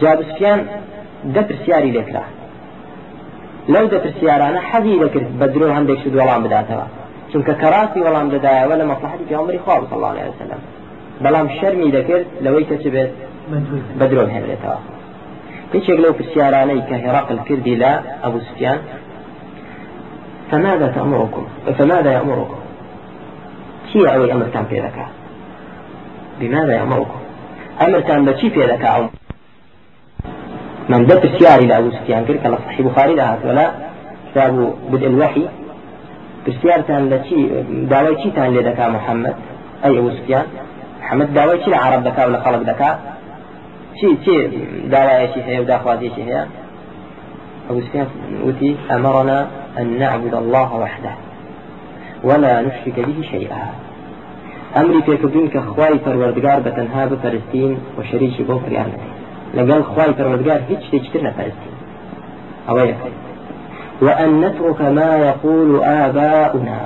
جابسکیان 0.00 0.60
دە 1.34 1.42
پرسیاری 1.48 1.90
لێکرا 1.96 2.24
لەو 3.72 3.84
دە 3.92 3.98
پرسیارانە 4.04 4.60
حەزی 4.70 4.96
دەکرد 5.04 5.28
بە 5.40 5.46
درۆ 5.54 5.68
هەندێک 5.76 5.98
شت 6.02 6.14
وەڵام 6.20 6.40
بداتەوە. 6.46 6.86
چونکە 7.30 7.52
کەڕاستی 7.62 8.00
وەڵام 8.06 8.26
دەدایەوە 8.34 8.74
لە 8.80 8.84
مەصلحەتی 8.90 9.26
پێغەمبەری 9.30 9.60
خوا 9.64 9.74
صلی 9.88 9.96
الله 9.98 10.12
عليه 10.14 10.28
وسلم. 10.32 10.60
بەڵام 11.24 11.46
شەرمی 11.58 11.90
دەکرد 11.96 12.26
لەوەی 12.44 12.64
کە 12.70 12.76
چ 12.82 12.84
بێت؟ 12.94 13.10
بە 13.98 14.04
درۆ 14.10 14.24
هێنرێتەوە. 14.34 14.78
هیچێک 15.74 15.98
لەو 16.04 16.12
پرسیارانەی 16.18 16.80
کە 16.88 16.96
هێراقل 17.04 17.38
کردی 17.48 17.74
لە 17.82 17.92
ئەبوو 18.22 18.40
سفیان 18.48 18.78
فماذا 20.50 20.88
تأمركم؟ 20.96 21.44
فماذا 21.78 22.10
يأمركم؟ 22.18 22.60
أوي 23.96 24.32
أمر 24.32 24.46
كان 24.54 24.64
في 24.64 24.80
ذكاء 24.80 25.08
بماذا 26.40 26.72
يأمركم 26.72 27.20
أمر 27.80 28.00
كان 28.00 28.24
بشي 28.24 28.50
في 28.50 28.60
ذكاء 28.64 29.10
من 30.88 31.06
دب 31.06 31.24
السياري 31.24 31.66
لأبو 31.66 31.90
سفيان 31.90 32.24
قال 32.24 32.42
كلا 32.42 32.56
صحيح 32.56 32.80
بخاري 32.80 33.14
لها 33.14 33.38
ولا 33.44 33.70
كتاب 34.30 34.74
بدء 34.90 35.06
الوحي. 35.06 35.48
برسيار 36.46 36.80
تان 36.80 37.10
لشي 37.10 37.48
داوي 37.90 38.22
شي 38.22 38.30
تان 38.30 38.54
لذكاء 38.54 38.90
محمد؟ 38.90 39.34
أي 39.84 39.98
أبو 39.98 40.10
سفيان؟ 40.10 40.46
محمد 41.00 41.34
داوي 41.34 41.64
شي 41.64 41.70
لعرب 41.70 42.06
ذكاء 42.06 42.28
ولا 42.28 42.40
خلق 42.40 42.62
ذكاء 42.70 43.16
چی 44.00 44.08
چی 44.24 44.34
داوایەکی 44.92 45.40
هەیە 45.46 45.60
و 45.60 45.64
داخوازیەکی 45.72 46.22
هەیە 46.28 46.42
أبو 47.70 47.80
سفيان 47.80 48.06
أمرنا 48.90 49.38
أن 49.78 49.86
نعبد 49.98 50.34
الله 50.34 50.70
وحده 50.74 51.12
ولا 52.24 52.60
نشرك 52.60 52.96
به 53.06 53.22
شيئا. 53.32 53.62
أمري 54.76 55.02
في 55.02 55.16
كبين 55.16 55.48
كخواي 55.48 55.98
پروردگار 55.98 56.58
بتنها 56.66 57.06
بفلسطين 57.06 57.78
وشريك 57.98 58.42
بو 58.42 58.58
فريانتي 58.58 59.08
لقال 59.54 59.84
خواي 59.84 60.14
پروردگار 60.14 60.60
هيج 60.68 60.82
تجترنا 60.92 61.30
فلسطين 61.30 61.76
أويك 62.68 62.96
وأن 64.02 64.40
نترك 64.40 64.80
ما 64.80 65.18
يقول 65.18 65.84
آباؤنا. 65.84 66.80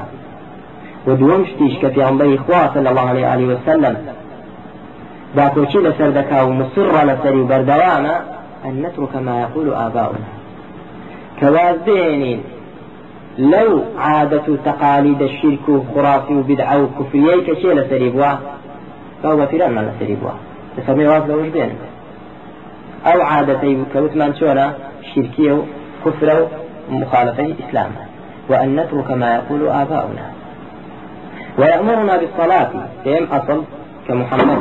ودومشتيش 1.06 1.78
كفي 1.82 2.02
عن 2.02 2.18
بي 2.18 2.40
صلى 2.74 2.90
الله 2.90 3.08
عليه 3.08 3.46
وسلم. 3.46 3.96
باکۆچی 5.36 5.78
لەسەر 5.86 6.10
دەکا 6.18 6.38
و 6.44 6.50
مسڕە 6.60 7.02
لەسەری 7.08 7.42
بەردەوامە 7.50 8.16
أن 8.66 8.82
نترك 8.82 9.16
ما 9.16 9.40
يقول 9.40 9.74
آباؤنا. 9.74 10.30
كواز 11.40 11.76
لو 13.40 13.82
عادة 13.98 14.56
تقاليد 14.64 15.22
الشرك 15.22 15.68
وخرافي 15.68 16.34
وبدعة 16.34 16.82
وكفرية 16.82 17.36
كشيء 17.46 17.72
لسريبوا 17.72 18.32
فهو 19.22 19.46
فيران 19.46 19.72
ما 19.72 19.80
لسريبوا 19.80 20.30
تسمي 20.76 21.08
واز 21.08 21.22
لو 21.22 21.42
بين 21.50 21.72
أو 23.06 23.20
عادتي 23.22 23.84
كوتمان 23.92 24.34
شونا 24.34 24.74
شركية 25.14 25.52
وكفر 25.52 26.48
ومخالفة 26.90 27.44
الإسلام 27.44 27.90
وأن 28.48 28.76
نترك 28.76 29.10
ما 29.10 29.34
يقول 29.34 29.68
آباؤنا. 29.68 30.26
ويأمرنا 31.58 32.16
بالصلاة. 32.16 32.70
فهم 33.04 33.24
أصل 33.32 33.64
كمحمد. 34.08 34.58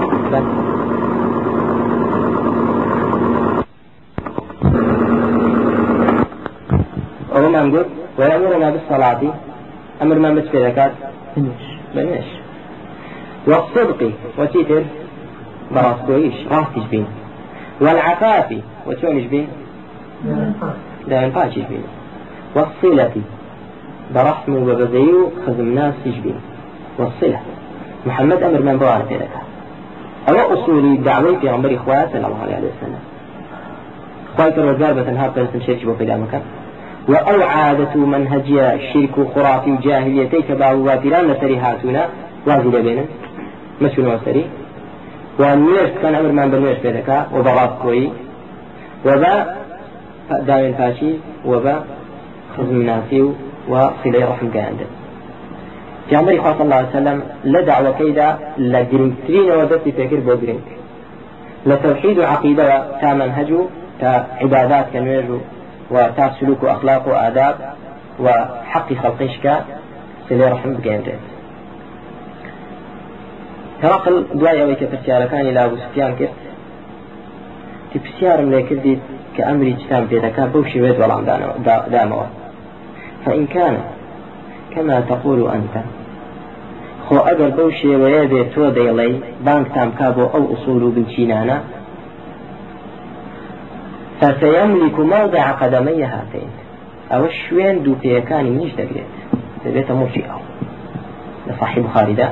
وهما 7.35 7.61
نقول؟ 7.63 7.85
ويأمرنا 8.19 8.69
بالصلاة 8.69 9.21
أمر 10.01 10.19
ما 10.19 10.29
مش 10.31 10.43
في 10.51 10.65
ذكاة 10.65 10.91
بنش 11.95 12.25
والصدق 13.47 14.11
وتيتر 14.37 14.83
براس 15.71 15.95
كويش 16.07 16.33
راس 16.51 16.65
تجبين 16.75 17.05
والعفاف 17.81 18.57
وشون 18.87 19.17
يجبين 19.17 19.47
دائما 21.07 21.29
فاش 21.29 21.57
يجبين 21.57 21.83
والصلة 22.55 23.11
برحم 24.15 24.55
وبزيو 24.55 25.31
خزم 25.47 25.75
ناس 25.75 25.93
تجبين 26.05 26.39
والصلة. 26.97 27.39
محمد 28.05 28.43
أمر 28.43 28.61
من 28.61 28.77
بوار 28.77 29.01
في 29.09 29.15
ذكاة 29.15 29.41
أو 30.29 30.53
أصولي 30.53 30.97
دعوي 30.97 31.39
في 31.39 31.49
عمر 31.49 31.75
إخوات 31.75 32.09
صلى 32.09 32.27
الله 32.27 32.41
عليه 32.41 32.57
وسلم. 32.57 32.99
خواهي 34.37 34.49
الرجال 34.49 34.93
بتنهار 34.93 35.29
تنسل 35.29 35.61
شرك 35.67 35.87
وفي 35.87 36.05
مكان 36.05 36.41
وأو 37.11 37.41
عادة 37.53 37.93
منهجية 37.95 38.73
الشرك 38.73 39.17
وخرافي 39.17 39.71
وجاهليتي 39.71 40.41
كباب 40.47 40.75
وافران 40.85 41.23
لسري 41.31 41.57
هاتونا. 41.63 42.03
واجد 42.47 42.75
بينا. 42.85 43.03
مشون 43.81 44.07
وسري 44.13 44.45
والنيرس 45.39 45.93
كان 46.01 46.15
أمر 46.15 46.31
من 46.37 46.47
بالنيرس 46.51 46.79
بيدكا. 46.85 47.17
وبغاف 47.33 47.71
كوي. 47.81 48.09
وبا 49.05 49.33
داوين 50.47 50.73
فاشي. 50.79 51.11
وبا 51.45 51.75
خزم 52.57 52.81
ناسي 52.89 53.21
وصلي 53.71 54.23
رحم 54.31 54.47
كاندر 54.55 54.89
في 56.09 56.15
عمر 56.15 56.33
صلى 56.57 56.61
الله 56.61 56.75
عليه 56.75 56.95
وسلم 56.97 57.17
لدعوة 57.53 57.91
كيدا 57.99 58.27
لجرينترين 58.57 59.51
ودتي 59.51 59.91
فكر 59.91 60.19
بو 60.25 60.33
جرينت 60.41 60.67
لتوحيد 61.65 62.19
عقيدة 62.19 62.67
تا 63.01 63.13
منهجه 63.13 63.59
تا 64.01 64.11
عبادات 64.41 64.85
كنويجو. 64.93 65.39
وتا 65.91 66.31
سلوك 66.39 66.63
وأخلاق 66.63 67.07
وآداب 67.07 67.55
وحق 68.19 68.93
خلقشك 68.93 69.45
سلي 70.29 70.47
رحم 70.53 70.73
بقيمتين 70.73 71.19
هرقل 73.83 74.23
دوای 74.39 74.59
ئەوەی 74.59 74.75
کە 74.79 74.85
پرسیارەکانی 74.91 75.51
لا 75.51 75.65
أبو 75.65 75.75
سفيان 75.77 76.15
کرد 76.15 76.35
تی 77.91 77.99
پرسیارم 77.99 78.49
لێ 78.51 78.61
کردیت 78.69 78.99
کە 79.35 79.41
ئەمری 79.47 79.73
جتان 79.79 80.03
پێدەکات 80.11 80.49
بەو 80.53 80.63
شێوێت 80.71 80.97
وەڵام 81.01 81.23
دامەوە 81.93 82.27
فإن 83.25 83.47
كان 83.47 83.77
كما 84.75 85.01
تقول 85.01 85.39
أنت. 85.47 85.75
خۆ 87.05 87.17
ئەگەر 87.27 87.51
بەو 87.57 87.69
شێوەیە 87.79 88.23
بێت 88.31 88.49
تۆ 88.53 88.63
دەیڵێ 88.77 89.09
بانکتان 89.45 89.89
کا 89.97 90.07
بۆ 90.15 90.23
ئەو 90.33 90.43
ئوسول 90.51 90.81
و 90.83 90.91
بنچینانە 90.95 91.57
فسيملك 94.21 94.99
موضع 94.99 95.51
قدمي 95.51 96.03
هاتين. 96.03 96.49
ئەو 97.11 97.25
شوێنی 97.25 97.83
دوو 97.83 97.93
پێکانی 97.93 98.49
منیش 98.49 98.73
دەگرێت 98.73 99.05
دقريت 99.65 99.91
مرجئة 99.91 100.41
لصاحب 101.47 101.87
خالدة 101.87 102.29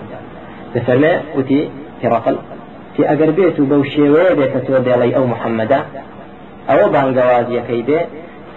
تفرمى 0.76 1.12
وتي 1.36 1.70
هرقل 2.04 2.38
في 2.98 3.10
أقر 3.10 3.32
بيتو 3.32 3.66
بو 3.66 3.84
شيوية 3.84 4.34
بيتتو 4.34 4.78
ديالي 4.78 5.16
أو 5.16 5.28
محمدا 5.28 5.86
أو 6.70 6.90
بانقوازي 6.90 7.62
كيبي 7.68 8.00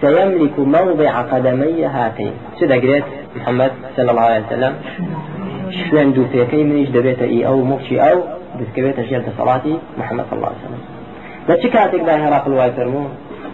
سيملك 0.01 0.59
موضع 0.59 1.21
قدمي 1.21 1.85
هاتين. 1.85 2.33
شو 2.61 2.67
دقريت 2.67 3.05
محمد 3.37 3.73
صلى 3.97 4.11
الله 4.11 4.23
عليه 4.23 4.47
وسلم؟ 4.47 4.75
شوين 5.71 6.13
دو 6.13 6.25
بيكي 6.33 6.65
منيش 6.65 6.89
دبيت 6.89 7.23
إي 7.23 7.47
أو 7.47 7.65
مرشي 7.65 8.01
أو. 8.01 8.23
بسكبيت 8.61 9.01
جلد 9.01 9.27
صلاتي 9.39 9.79
محمد 9.99 10.25
صلى 10.31 10.37
الله 10.37 10.49
عليه 10.49 10.59
وسلم. 10.65 11.00
لە 11.49 11.55
چ 11.63 11.65
کاتێکدا 11.77 12.15
هێراقل 12.23 12.53
وای 12.59 12.73
فەرموو 12.77 13.07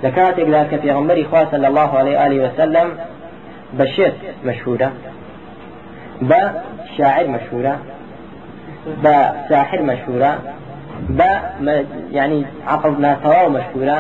لە 0.05 0.11
کاتێکدا 0.17 0.61
کە 0.71 0.77
پێغمبەری 0.85 1.25
خواسە 1.31 1.57
لە 1.63 1.67
الله 1.71 1.91
عليه 2.01 2.17
علی 2.25 2.39
وسلم 2.45 2.89
بە 3.79 3.85
شێت 3.95 4.17
مەشهورە 4.49 4.91
بە 6.31 6.43
شاعر 6.97 7.27
مەشهورە 7.35 7.75
بە 9.05 9.17
ساحر 9.49 9.81
مەشهورە 9.91 10.33
بە 11.19 11.31
ینی 12.19 12.43
عقل 12.75 12.93
ناتەواو 13.05 13.49
مەشهورە 13.57 13.99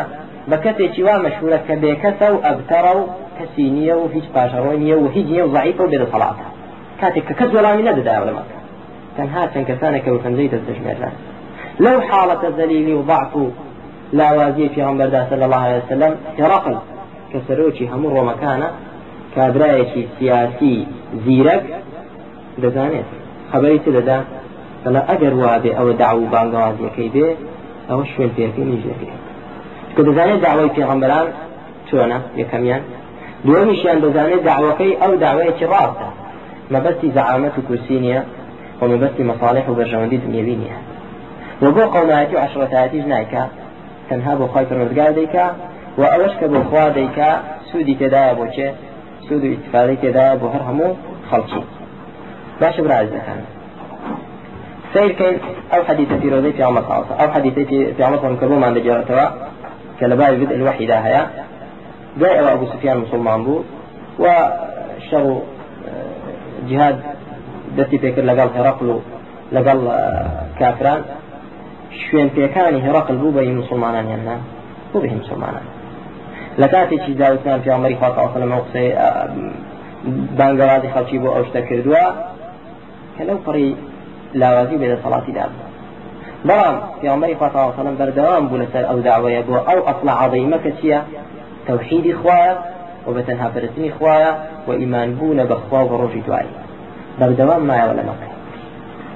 بە 0.50 0.56
کەسێکی 0.64 1.02
وا 1.06 1.16
مەشهورە 1.26 1.58
کە 1.66 1.74
بێکەسە 1.82 2.26
و 2.34 2.38
ئەبتەڕە 2.46 2.92
و 2.98 3.02
کەسی 3.38 3.66
نییە 3.76 3.96
و 4.02 4.04
هیچ 4.14 4.26
پاشەڕۆی 4.34 4.78
نیە 4.84 4.96
و 5.02 5.06
هیچ 5.16 5.26
نیە 5.34 5.44
و 5.46 5.52
ضعیفە 5.56 5.82
و 5.84 5.90
بێدەسەڵاتە 5.92 6.46
کاتێک 7.00 7.24
کە 7.28 7.34
کەس 7.40 7.50
وەڵامی 7.56 7.84
نەدەدا 7.88 8.14
لەمەکە 8.28 8.58
تەنها 9.16 9.42
چەند 9.52 9.66
کەسانە 9.70 9.98
کە 10.04 10.10
وتەنجەی 10.14 10.48
دەستدەژمێرە 10.54 11.10
لەو 11.84 11.98
حاڵەتە 12.08 12.48
زەلیلی 12.58 12.94
و 12.98 13.02
ضعف 13.10 13.32
و 13.36 13.44
لاوازی 14.12 14.68
پێغەمبەردا 14.74 15.20
الله 15.46 15.62
عليه 15.66 15.82
وسلم 15.84 16.12
هرقل 16.38 16.76
کە 17.30 17.38
سەرۆکی 17.46 17.84
هەموو 17.92 18.14
ڕۆمەکانە 18.16 18.68
کابرایەکی 19.34 20.02
سیاسی 20.18 20.86
زیرەک 21.24 21.64
دەزانێت. 22.62 23.08
خبری 23.52 23.78
چ 23.84 23.86
دەدا؟ 23.96 24.18
دەڵێ 24.84 25.00
ئەگەر 25.10 25.34
وابێ 25.42 25.70
ئەوە 25.78 25.92
داو 26.02 26.18
و 26.22 26.26
بانگوازیەکەی 26.32 27.08
بێ 27.14 27.28
ئەوە 27.88 28.04
شوێن 28.10 28.30
پێەکەی 28.36 28.64
نیژ 28.70 28.82
دەکرێت 28.90 29.22
کە 29.94 30.00
دەزانێت 30.06 30.40
داوای 30.46 30.70
پێغەمبەران 30.76 31.26
چۆنە؟ 31.88 32.18
یەکەمیان. 32.40 32.82
دووەمیشیان 33.46 33.98
دەزانێت 34.04 34.42
داوەکەی 34.48 34.98
ئەو 35.02 35.12
داوایەکی 35.24 35.66
ڕاستە. 35.72 36.08
مەبەستی 36.74 37.08
زعامەت 37.16 37.54
و 37.58 37.62
کورسی 37.68 37.98
نییە 38.04 38.20
ومەبەستی 38.80 39.22
مەصالح 39.30 39.64
و 39.68 39.76
بەرژەوەندی 39.78 40.18
دنیەوی 40.24 40.56
نییە. 40.62 40.78
وبۆ 41.62 41.84
قەومایەتی 41.94 42.34
و 42.36 42.42
عشرەتایەتیش 42.46 43.04
نایکە 43.12 43.42
تەنها 44.08 44.32
بۆ 44.38 44.46
خی 44.52 44.64
پەروەردگار 44.70 45.12
دەیکا 45.18 45.46
و 45.98 46.02
ئەوەش 46.12 46.34
کە 46.40 46.46
بۆ 46.52 46.60
خوا 46.68 46.84
دەیکا 46.98 47.30
سوودی 47.68 47.94
تێدایە 48.00 48.32
بۆ 48.38 48.46
چێ؟ 48.54 48.68
سود 49.26 49.42
و 49.44 49.46
ئیتفادەی 49.52 49.98
تێدایە 50.02 50.34
بۆ 50.40 50.46
هەر 50.54 50.62
هەموو 50.68 50.90
خەڵکی. 51.30 51.62
باشە 52.60 52.80
برازەکان 52.86 53.40
في 56.20 56.28
روزي 56.34 56.52
في 56.52 56.62
عمر 56.62 56.82
صلى 56.82 57.04
أو 57.20 57.28
حديث 57.32 57.54
في 57.96 58.02
عمر 58.04 58.18
صلى 58.18 58.28
الله 58.28 58.66
عليه 58.66 58.80
وسلم 58.80 59.30
كلباء 60.00 60.34
بدء 60.34 60.54
الوحي 60.54 60.86
ده 60.86 60.98
هيا 60.98 61.26
جاء 62.20 62.52
أبو 62.52 62.66
سفيان 62.66 62.98
مسلمان 62.98 63.44
بو 63.44 63.62
وشروا 64.18 65.40
جهاد 66.68 67.00
دتي 67.76 67.98
فكر 67.98 68.22
لقال 68.22 68.48
هرقل 68.56 69.00
لقال 69.52 69.80
كافران 70.58 71.02
شوێن 72.04 72.28
پێەکانی 72.36 72.80
هێڕقل 72.86 73.16
بوو 73.20 73.34
بەی 73.36 73.50
مسلمانان 73.60 74.06
یاننا 74.12 74.36
بۆ 74.90 74.96
بهی 75.02 75.16
مسلمانان. 75.22 75.66
لە 76.60 76.66
کاتێکی 76.72 77.12
داوتمان 77.20 77.58
پیامەری 77.64 77.96
خوا 78.00 78.08
لەمە 78.42 78.58
قسەی 78.64 78.88
بانگەوازی 80.38 80.88
خەڵکی 80.94 81.18
بۆ 81.22 81.28
ئەو 81.34 81.44
شتە 81.48 81.60
کردووە 81.68 82.04
کە 83.16 83.22
لەو 83.28 83.38
پڕی 83.46 83.68
لاوازی 84.40 84.76
بێدە 84.80 84.96
سەڵاتی 85.04 85.32
دا 85.38 85.46
بەڵام 86.48 86.76
پیامەری 87.00 87.36
خوا 87.38 87.48
سەلم 87.76 87.96
بەردەوام 88.00 88.44
بوو 88.48 88.60
لەسەر 88.62 88.84
ئەو 88.90 88.98
داوەیە 89.08 89.42
بۆ 89.48 89.56
ئەو 89.68 89.78
ئەصل 89.88 90.08
عظیمەکە 90.22 90.70
چییە؟ 90.78 91.00
توحیدی 91.66 92.14
خوایە 92.20 92.54
و 93.06 93.10
بە 93.16 93.22
تەنها 93.28 93.48
پرستنی 93.54 93.90
خوایە 93.96 94.32
و 94.68 94.70
ئیمان 94.80 95.08
بوونە 95.18 95.44
بەخوا 95.50 95.80
و 95.84 95.98
ڕۆژی 96.00 96.22
دوایی. 96.26 96.54
بەردەوام 97.20 97.62
مایەوە 97.68 97.94
لەمەکە 97.98 98.28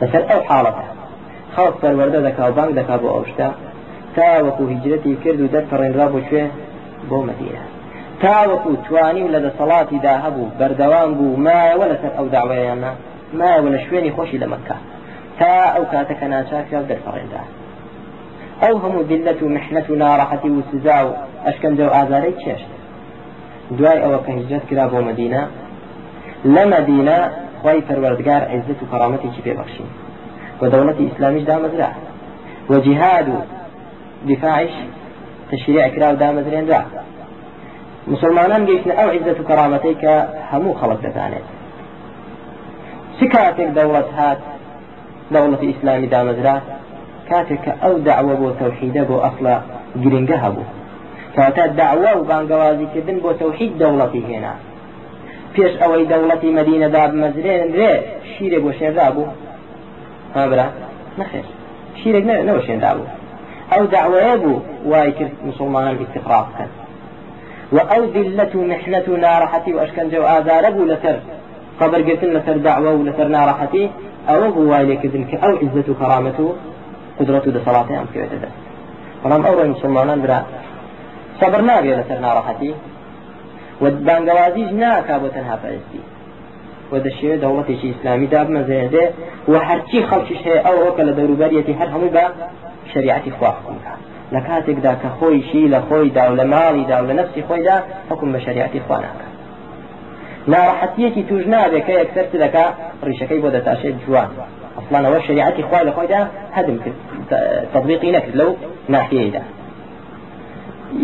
لەسەر 0.01 0.23
ئەو 0.31 0.40
حاڵەتە 0.49 0.89
خاص 1.55 1.75
پەروەردە 1.83 2.21
دەکا 2.29 2.45
و 2.51 2.53
بانگ 2.59 2.73
دەکا 2.81 2.97
بۆ 3.03 3.09
ئەوشتا 3.15 3.49
تا 4.17 4.29
وەکو 4.47 4.65
هیجرەتی 4.73 5.15
کرد 5.23 5.41
و 5.41 5.53
دەرپەڕێنرا 5.55 6.07
بۆ 6.13 6.21
کوێ 6.29 6.45
بۆ 7.09 7.19
مەدینە. 7.29 7.63
تا 8.23 8.37
وەکو 8.51 8.71
توانی 8.87 9.23
و 9.25 9.33
لە 9.35 9.41
دەسەڵاتی 9.47 9.99
دا 10.07 10.15
هەبوو 10.25 10.53
بەردەوام 10.59 11.11
بوو 11.19 11.41
مایەوە 11.47 11.87
لەسەر 11.93 12.13
ئەو 12.19 12.27
داوایانە 12.35 12.93
مایەوە 13.39 13.69
لە 13.75 13.79
شوێنی 13.85 14.15
خۆشی 14.17 14.39
لە 14.43 14.49
مەکە. 14.53 14.77
تا 15.39 15.53
ئەو 15.75 15.85
کاتەکە 15.93 16.27
ناچاکرا 16.35 16.81
دەرپەڕێنرا 16.91 17.45
ئەو 18.63 18.75
هەموو 18.83 19.07
دیلەت 19.11 19.41
و 19.43 19.49
محنەت 19.57 19.87
و 19.91 19.99
ناڕەحەتی 20.03 20.51
و 20.57 20.63
سزا 20.71 20.99
و 21.07 21.11
ئەشکەنجە 21.47 21.85
و 21.87 21.95
ئازارەی 21.97 22.35
چێشت 22.43 22.71
دوای 23.77 24.03
ئەوە 24.05 24.19
کە 24.25 24.31
هیجرەت 24.39 24.65
کرا 24.71 24.87
بۆ 24.93 24.99
مەدینە 25.09 25.43
لە 26.55 26.65
مەدینە 26.73 27.19
خی 27.61 27.81
پەروەردگار 27.89 28.43
عزت 28.55 28.79
و 28.83 28.89
کەڕامەتێکی 28.93 29.45
پێبەخشین. 29.47 29.91
ودولة 30.61 31.11
إسلاميش 31.12 31.42
دا 31.42 31.59
مزرع 31.59 31.92
وجهاد 32.70 33.29
دفاعش 34.29 34.75
تشريع 35.53 35.88
كراو 35.88 36.14
دا 36.14 36.33
مزرين 36.33 36.66
دا 36.66 36.85
مسلمانان 38.07 38.66
جيشنا 38.66 38.94
أو 39.03 39.09
عزة 39.09 39.38
كرامتيك 39.49 40.05
همو 40.53 40.75
خلق 40.75 41.01
دتانيت 41.05 41.46
سكاتك 43.20 43.68
دولة 43.81 44.05
هات 44.16 44.38
دولة 45.31 45.75
إسلامي 45.75 46.07
دا 46.07 46.23
مزرع 46.25 46.61
كاتك 47.31 47.68
أو 47.85 47.99
دعوة 47.99 48.35
بو 48.35 48.51
توحيدة 48.51 49.03
بو 49.03 49.18
أصلا 49.18 49.61
جرنجها 49.96 50.49
بو 50.49 50.62
كاتا 51.37 51.66
دعوة 51.66 52.18
وبانقوازي 52.18 52.87
كدن 52.94 53.18
بو 53.18 53.33
توحيد 53.33 53.79
دولتي 53.79 54.23
هنا 54.29 54.55
پێش 55.55 55.73
ئەوەی 55.83 56.05
دەوڵەتی 56.12 56.51
مدینەدا 56.59 57.03
بمەزرێنرێ 57.12 57.92
شیرێ 58.33 58.59
بۆ 58.64 58.70
شێدا 58.79 59.09
بوو. 59.14 59.35
هابرا 60.37 60.66
نەخێر 61.21 61.47
شیرێک 62.01 62.25
نەوە 62.49 62.61
شێنرا 62.66 62.93
بوو 62.97 63.09
ئەو 63.73 63.85
دعوەیە 63.95 64.37
بوو 64.43 64.62
وای 64.90 65.12
کرد 65.19 65.35
مسلمانان 65.49 65.95
استقرار 66.05 66.45
بکەن 66.49 66.71
و 67.75 67.79
ئەو 67.90 68.03
ذلة 68.14 68.55
محنة 68.73 69.07
و 69.12 69.16
ناڕەحەتی 69.25 69.73
و 69.75 69.81
ئەشکەنجە 69.83 70.19
و 70.21 70.27
ئازارە 70.31 70.71
بوو 70.75 70.90
لەسەر 70.93 71.16
قبرگرتن 71.81 72.31
لەسەر 72.37 72.57
دعوە 72.66 72.90
و 72.99 73.07
لەسەر 73.09 73.29
ناڕەحەتی 73.37 73.85
ئەوە 74.29 74.49
بوو 74.55 74.71
وای 74.71 74.87
لێکردن 74.90 75.25
کە 75.31 75.37
ئەو 75.43 75.55
عزت 75.64 75.88
و 75.88 75.95
کەرامەت 76.01 76.38
و 76.40 76.49
قدرەت 77.19 77.45
و 77.47 77.55
دەسەڵاتیان 77.57 78.05
بکەوێتە 78.07 78.38
دەست 78.43 78.59
بەڵام 79.23 79.43
ئەو 79.47 79.55
ڕۆی 79.59 79.71
مسلمانان 79.75 80.21
برا. 80.25 80.40
صبر 81.40 81.61
نابێت 81.69 81.97
لەسەر 82.01 82.19
ناڕەحەتی 82.25 82.73
و 83.83 83.85
بانگەوازیش 84.07 84.71
ناکا 84.83 85.16
بۆ 85.23 85.29
تەنها 85.37 85.57
پەرستی 85.62 86.03
و 86.92 86.94
دەشێت 87.07 87.38
دەوڵەتێکی 87.42 87.87
ئیسلامی 87.90 88.29
دابمەزێدێ 88.35 89.05
و 89.50 89.55
هەرچی 89.68 89.98
خەڵکیش 90.09 90.40
هەیە 90.46 90.61
ئەو 90.66 90.76
ئەوکە 90.83 91.03
لە 91.09 91.12
دەوروبەریەتی 91.18 91.74
هەر 91.81 91.88
هەموو 91.94 92.14
بە 92.16 92.24
شریعتی 92.92 93.31
خوا 93.37 93.50
حکم 93.59 93.76
لە 94.35 94.40
کاتێکدا 94.48 94.92
کە 95.03 95.09
خۆیشی 95.18 95.64
لە 95.74 95.81
خۆیدا 95.88 96.24
و 96.31 96.35
لە 96.40 96.46
ماڵیدا 96.53 96.96
و 97.00 97.07
لە 97.11 97.14
نفسی 97.20 97.42
خۆیدا 97.48 97.76
حکم 98.11 98.29
بە 98.35 98.40
شریعتی 98.46 98.81
خوا 98.87 98.98
ناکە 99.05 99.26
ناڕەحەتیەکی 100.53 101.22
توش 101.29 101.44
نابێت 101.53 101.85
کە 101.87 101.92
یەکسەر 102.00 102.26
دەکا 102.44 102.66
ڕیشەکەی 103.07 103.40
بۆ 103.42 103.48
دەتاشێت 103.57 103.96
جوان. 104.05 104.31
اصلا 104.81 104.98
ئەوە 105.09 105.26
شریعتی 105.26 105.62
خوا 105.62 105.81
لە 105.88 105.92
خۆیدا 105.96 106.20
هەدم 106.57 106.76
کرد 106.85 106.96
تطبیقی 107.74 108.11
نەکرد 108.16 108.37
لەو 108.40 108.50
ناحیەیدا 108.94 109.42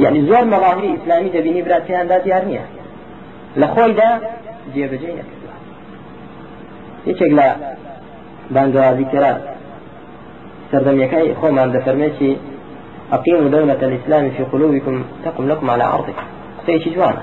يعني 0.04 0.20
زۆر 0.30 0.44
مەڵاهری 0.52 0.88
ئیسلامی 0.94 1.30
دەبینی 1.36 1.62
براتیاندا 1.66 2.18
دیار 2.18 2.42
نییە 2.50 2.64
لە 3.60 3.66
خۆیدا 3.74 4.10
جێبەجێ 4.74 5.10
نەکردووە 5.18 5.35
یەکێک 7.10 7.32
لە 7.38 7.46
بانگوازی 8.54 9.06
کرا. 9.12 9.34
سەردەمیەکەی 10.70 11.34
خۆمان 11.40 11.68
دەفەرمێکی 11.74 12.32
أقيموا 13.12 13.48
دولة 13.48 13.78
الإسلام 13.82 14.30
في 14.30 14.42
قلوبكم 14.52 15.04
تقم 15.24 15.48
لكم 15.48 15.70
على 15.70 15.84
أرضكم 15.84 16.26
قسەیەکی 16.58 16.90
جوانە 16.94 17.22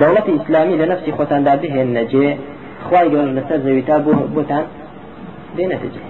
دەوڵەتی 0.00 0.32
ئیسلامی 0.38 0.78
لە 0.80 0.86
نفسی 0.92 1.12
خۆتاندا 1.18 1.54
بهێن 1.62 1.88
نەجێ 1.98 2.28
خی 2.86 3.06
گەور 3.12 3.28
لەسەر 3.38 3.58
زەویتا 3.66 3.96
بۆتان 4.36 4.64
بێنەتەجێ 5.56 6.04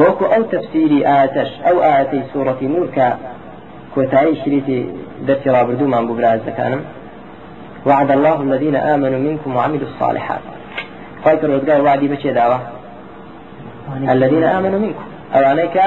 وەکو 0.00 0.24
ئەو 0.32 0.42
تفسیری 0.52 1.00
ئاتەش 1.08 1.50
ئەو 1.66 1.76
ئاەتەی 1.86 2.22
سوورەتی 2.30 2.68
نور 2.74 2.86
کە 2.96 3.08
کۆتایی 3.94 4.36
شریتی 4.42 4.80
دەستی 5.26 5.48
ڕابردوومان 5.54 6.02
بوو 6.06 6.18
برازەکانم 6.18 6.82
وعد 7.88 8.10
الله 8.16 8.38
الذين 8.46 8.76
آمنوا 8.76 9.20
منكم 9.28 9.50
وعملوا 9.56 9.88
الصالحات. 9.90 10.44
خايف 11.26 11.44
الرزقاء 11.44 11.80
وعدي 11.80 12.08
بشي 12.08 12.32
دعوة 12.32 12.60
الذين 14.08 14.44
آمنوا 14.44 14.78
منكم 14.78 15.06
أو 15.34 15.44
عليك 15.44 15.80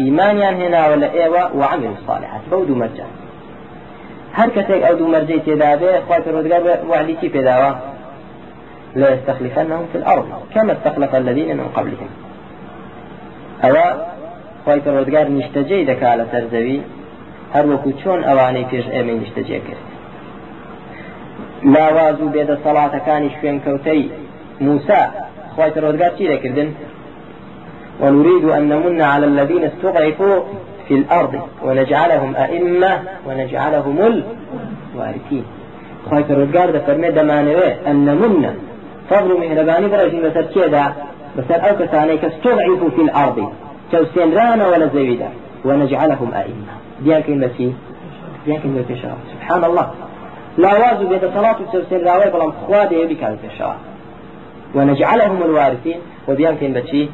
إيمانيان 0.00 0.54
هنا 0.54 0.88
ولا 0.88 1.12
إيوة 1.12 1.56
وعملوا 1.56 1.94
الصالحات 2.00 2.40
بودو 2.50 2.74
مرجع 2.74 3.04
هر 4.38 4.48
کەسێک 4.56 4.80
ئەو 4.86 4.94
دوو 4.98 5.12
مەرجەی 5.14 5.40
تێدابێ 5.46 5.92
خی 6.06 6.20
پرۆزگار 6.24 6.62
وعدی 6.90 7.16
چی 7.20 7.28
پێداوە 7.34 7.70
لا 9.00 9.08
يستخلفنهم 9.14 9.84
في 9.92 9.98
الأرض 9.98 10.24
كما 10.54 10.72
استخلف 10.72 11.14
الذين 11.14 11.56
من 11.56 11.68
قبلهم. 11.76 12.10
ئەوە 13.62 13.86
خی 14.64 14.80
پرۆزگار 14.86 15.26
نیشتەجێی 15.36 15.86
دەکا 15.90 16.10
لە 16.20 16.24
سەرزەوی 16.32 16.80
هەر 17.54 17.64
وەکو 17.70 17.90
چۆن 18.02 18.20
ئەوانەی 18.28 18.66
پێش 18.70 18.86
ئێمە 18.94 19.14
نیشتەجێ 19.22 19.58
کرد. 19.66 19.84
لاواز 21.74 22.20
و 22.20 22.32
بێدە 22.34 22.56
سەڵاتەکانی 22.64 23.30
شوێنکەوتەی 23.36 24.02
موسى. 24.60 25.06
خی 25.56 25.70
پرۆزگار 25.70 26.10
چی 26.18 26.24
دەکردن 26.28 26.68
ونريد 28.00 28.44
أن 28.44 28.68
نمن 28.72 29.00
على 29.00 29.26
الذين 29.26 29.64
استضعفوا 29.64 30.40
في 30.88 30.94
الأرض 30.94 31.34
ونجعلهم 31.64 32.36
أئمة 32.36 32.92
ونجعلهم 33.26 33.96
الوارثين. 33.98 35.44
خواهي 36.08 36.24
فرودگار 36.24 36.70
ده 36.70 36.78
فرمي 36.78 37.10
دمانوه 37.10 37.76
أن 37.86 38.04
نمن. 38.04 38.54
فضل 39.10 39.40
مهرباني 39.40 39.88
برجين 39.88 40.22
بسر 40.22 40.42
كيدا 40.42 40.92
بسر 41.38 41.70
أو 41.70 41.76
كساني 41.76 42.16
كاستضعفوا 42.16 42.90
في 42.96 43.02
الأرض. 43.02 43.52
توسين 43.92 44.34
رانا 44.34 44.68
ولا 44.68 44.86
زيدا 44.86 45.28
ونجعلهم 45.64 46.30
أئمة. 46.34 46.74
ديان 47.04 47.40
بسي. 47.40 47.72
ديان 48.46 48.84
بسي 48.88 48.94
سبحان 49.32 49.64
الله. 49.64 49.90
لا 50.58 50.72
وازو 50.80 51.08
بيد 51.08 51.24
صلاة 51.34 51.56
توسين 51.72 52.00
راوي 52.08 52.30
بلام 52.30 52.52
خواده 52.66 52.96
يبي 52.96 53.14
كان 53.14 53.36
في 53.42 53.48
ونجعلهم 54.74 55.42
الوارثين. 55.42 55.98
وبيان 56.28 56.56
كين 56.56 56.72
بسي 56.72 57.10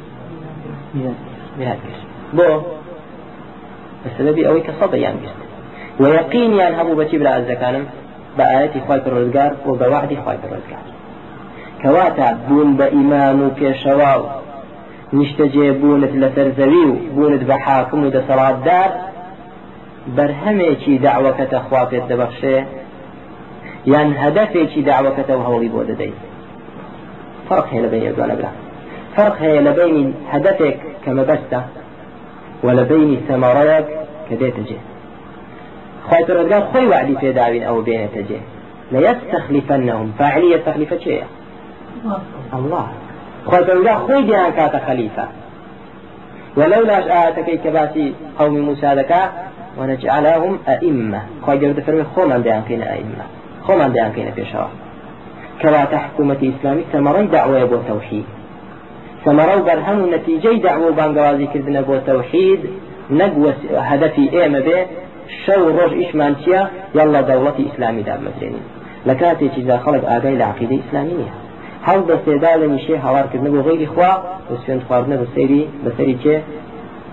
بهذا 1.59 1.79
بو 2.33 2.61
بسبب 4.07 4.39
أوي 4.39 4.61
كصديان 4.61 5.17
بيست 5.17 5.35
ويقين 6.01 6.53
يعني 6.53 6.83
هبو 6.83 6.95
بتي 6.95 7.19
بلا 7.19 7.39
الزكانم 7.39 7.87
بآياتي 8.39 8.81
خواي 8.81 8.99
الرزقار 9.07 9.57
وبوعدي 9.67 10.17
خواي 10.17 10.37
الرزقار 10.45 10.85
كواتا 11.83 12.39
بون 12.49 12.77
بإمام 12.77 13.43
وكيشواو 13.43 14.23
نیشتەجێ 15.19 15.69
بوونت 15.81 16.13
لەسەر 16.23 16.49
زەوی 16.59 16.87
و 16.91 16.95
بوونت 17.15 17.43
بە 17.49 17.57
حاکم 17.65 18.05
و 18.05 18.11
دەسەڵات 18.11 18.57
دار. 18.67 18.91
بەرهەمێکی 20.17 20.95
داوەکەتە 21.07 21.59
خوا 21.67 21.83
پێت 21.91 22.05
دەبەخشێ 22.11 22.57
یان 23.93 24.09
هەدەفێکی 24.23 24.83
داوەکەتە 24.91 25.35
و 25.37 25.43
هەوڵی 25.49 25.71
بۆ 25.75 25.83
دەدەیت 25.91 26.19
فرق 27.53 27.69
لە 27.85 27.89
بین 27.93 28.13
دوانە 28.17 28.35
برا 28.39 28.51
فرق 29.17 29.35
هەیە 29.45 29.61
لە 29.67 29.73
بینی 29.79 30.05
هەدەفێک 30.33 30.79
کە 31.05 31.11
مەبەستە 31.19 31.61
و 32.65 32.69
لە 32.79 32.85
بینی 32.91 33.19
سەمەڕەیەک 33.29 33.87
کە 34.27 34.35
دێتە 34.41 34.63
جێ 34.69 34.79
خی 36.09 36.23
پرۆزگار 36.27 36.63
خۆی 36.71 36.87
وعدی 36.93 37.17
پێداوین 37.23 37.65
ئەو 37.69 37.79
بێنێتە 37.87 38.23
جێ؟ 38.29 38.41
ليستخلفنهم 38.93 40.13
فاعلية 40.19 40.57
يستخلف 40.57 40.91
شيء؟ 41.05 41.23
الله. 42.59 42.87
پەروەردگار 43.51 43.99
خۆی 44.07 44.23
دیان 44.29 44.51
کاتە 44.59 44.79
خەلیفە. 44.87 45.27
ولولاش 46.59 47.07
ئاەتەکەی 47.13 47.59
کە 47.65 47.71
باسی 47.77 48.15
قومی 48.39 48.61
موسا 48.69 48.95
دەکا 49.01 49.23
ونجعلهم 49.79 50.55
أئمة. 50.75 51.21
خۆی 51.45 51.59
گەورە 51.61 51.75
دەفەرمێ 51.79 52.05
خۆمان 52.13 52.41
دیان 52.47 52.63
کەینە 52.69 52.87
ئەئیمە 52.93 53.27
خۆمان 53.67 53.91
دیان 53.95 54.11
کەینە 54.15 54.33
پێشەوە. 54.39 54.82
کەواتە 55.63 55.99
حکوومەتی 56.05 56.47
ئیسلامی 56.51 56.85
سەمەڕەی 56.93 57.27
داوایە 57.35 57.67
بۆ 57.73 57.79
تەوحید 57.89 58.27
سەمەڕە 59.25 59.55
و 59.59 59.65
بەرهەم 59.69 59.99
و 60.03 60.11
نەتیجەی 60.15 60.59
داوە 60.67 60.89
و 60.91 61.47
کردنە 61.53 61.83
بۆ 61.89 61.97
تەوحید 62.09 62.61
نەک 63.19 63.33
هەدەفی 63.91 64.27
ئێمە 64.35 64.61
بێ 64.67 64.79
شەو 65.43 65.63
ڕۆژ 65.77 65.93
ئیشمان 66.01 66.33
چییە؟ 66.43 66.63
یاڵا 66.97 67.21
دەوڵەتی 67.29 67.65
ئیسلامی 67.69 68.05
دامەزرێنین 68.09 68.67
لە 69.09 69.15
کاتێکی 69.21 69.63
دا 69.71 69.77
خەڵک 69.85 70.05
ئاگای 70.11 70.37
لە 70.41 70.45
عقیدەی 70.53 70.81
ئیسلامی 70.83 71.15
نییە. 71.21 71.33
هەڵ 71.89 72.01
دەستێدا 72.11 72.53
لە 72.61 72.67
نیشێ 72.75 72.97
هاوارکردن 73.05 73.51
بۆ 73.55 73.61
غیری 73.69 73.89
خوا 73.95 74.13
و 74.51 74.53
سوێن 74.63 74.81
خواردنە 74.87 75.17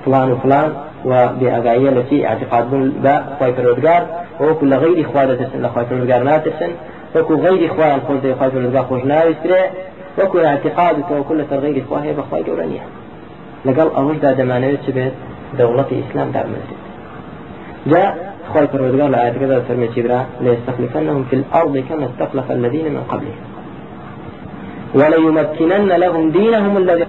فلان 0.04 0.32
و 0.32 0.36
فلان 0.44 0.70
و 1.10 1.12
بێئگاییە 1.40 1.92
لەسی 1.98 2.20
اعتقاد 2.30 2.66
بوون 2.70 2.86
بە 3.04 3.16
خی 3.38 3.52
پەرۆزگار 3.58 4.04
وەکو 4.48 4.66
لە 4.72 4.78
غیری 4.84 5.04
خوا 5.10 5.24
دەترسن 5.30 5.60
لە 5.66 5.70
خی 5.74 5.84
ناترسن. 6.30 6.72
وەکو 7.16 7.34
غیری 7.46 7.68
خوایان 7.74 8.02
خۆش 8.06 8.20
دەی 8.24 8.34
خی 8.40 8.50
پەرۆزگار 8.54 8.86
خۆش 8.90 9.04
ناویسترێ 9.12 9.64
وەکو 10.18 10.38
اعتقاد 10.52 10.96
و 11.00 11.02
تەوکل 11.10 11.36
لەسەر 11.42 11.60
غیری 11.66 11.82
خوا 11.88 12.00
هەیە 12.06 12.16
بەخوای 12.20 12.44
گەورە 12.48 12.66
نییە 12.72 12.86
لەگەڵ 13.68 13.88
ئەوەشدا 13.98 14.32
دەمانەوێت 14.40 14.82
چ 14.86 14.88
بێت 14.96 15.16
دەوڵەتی 15.58 16.00
جاء 17.92 18.10
خواهي 18.52 18.68
فرودقال 18.68 19.16
آيات 19.16 19.36
كذا 19.38 19.60
فرمي 19.68 19.88
تبرا 19.88 20.26
ليستخلفنهم 20.42 21.24
في 21.30 21.36
الأرض 21.36 21.78
كما 21.90 22.06
استخلف 22.06 22.52
الذين 22.52 22.86
من 22.96 23.04
قبلهم 23.12 23.40
وليمكنن 25.00 25.92
لهم 26.04 26.32
دينهم 26.32 26.78
الذي 26.78 27.06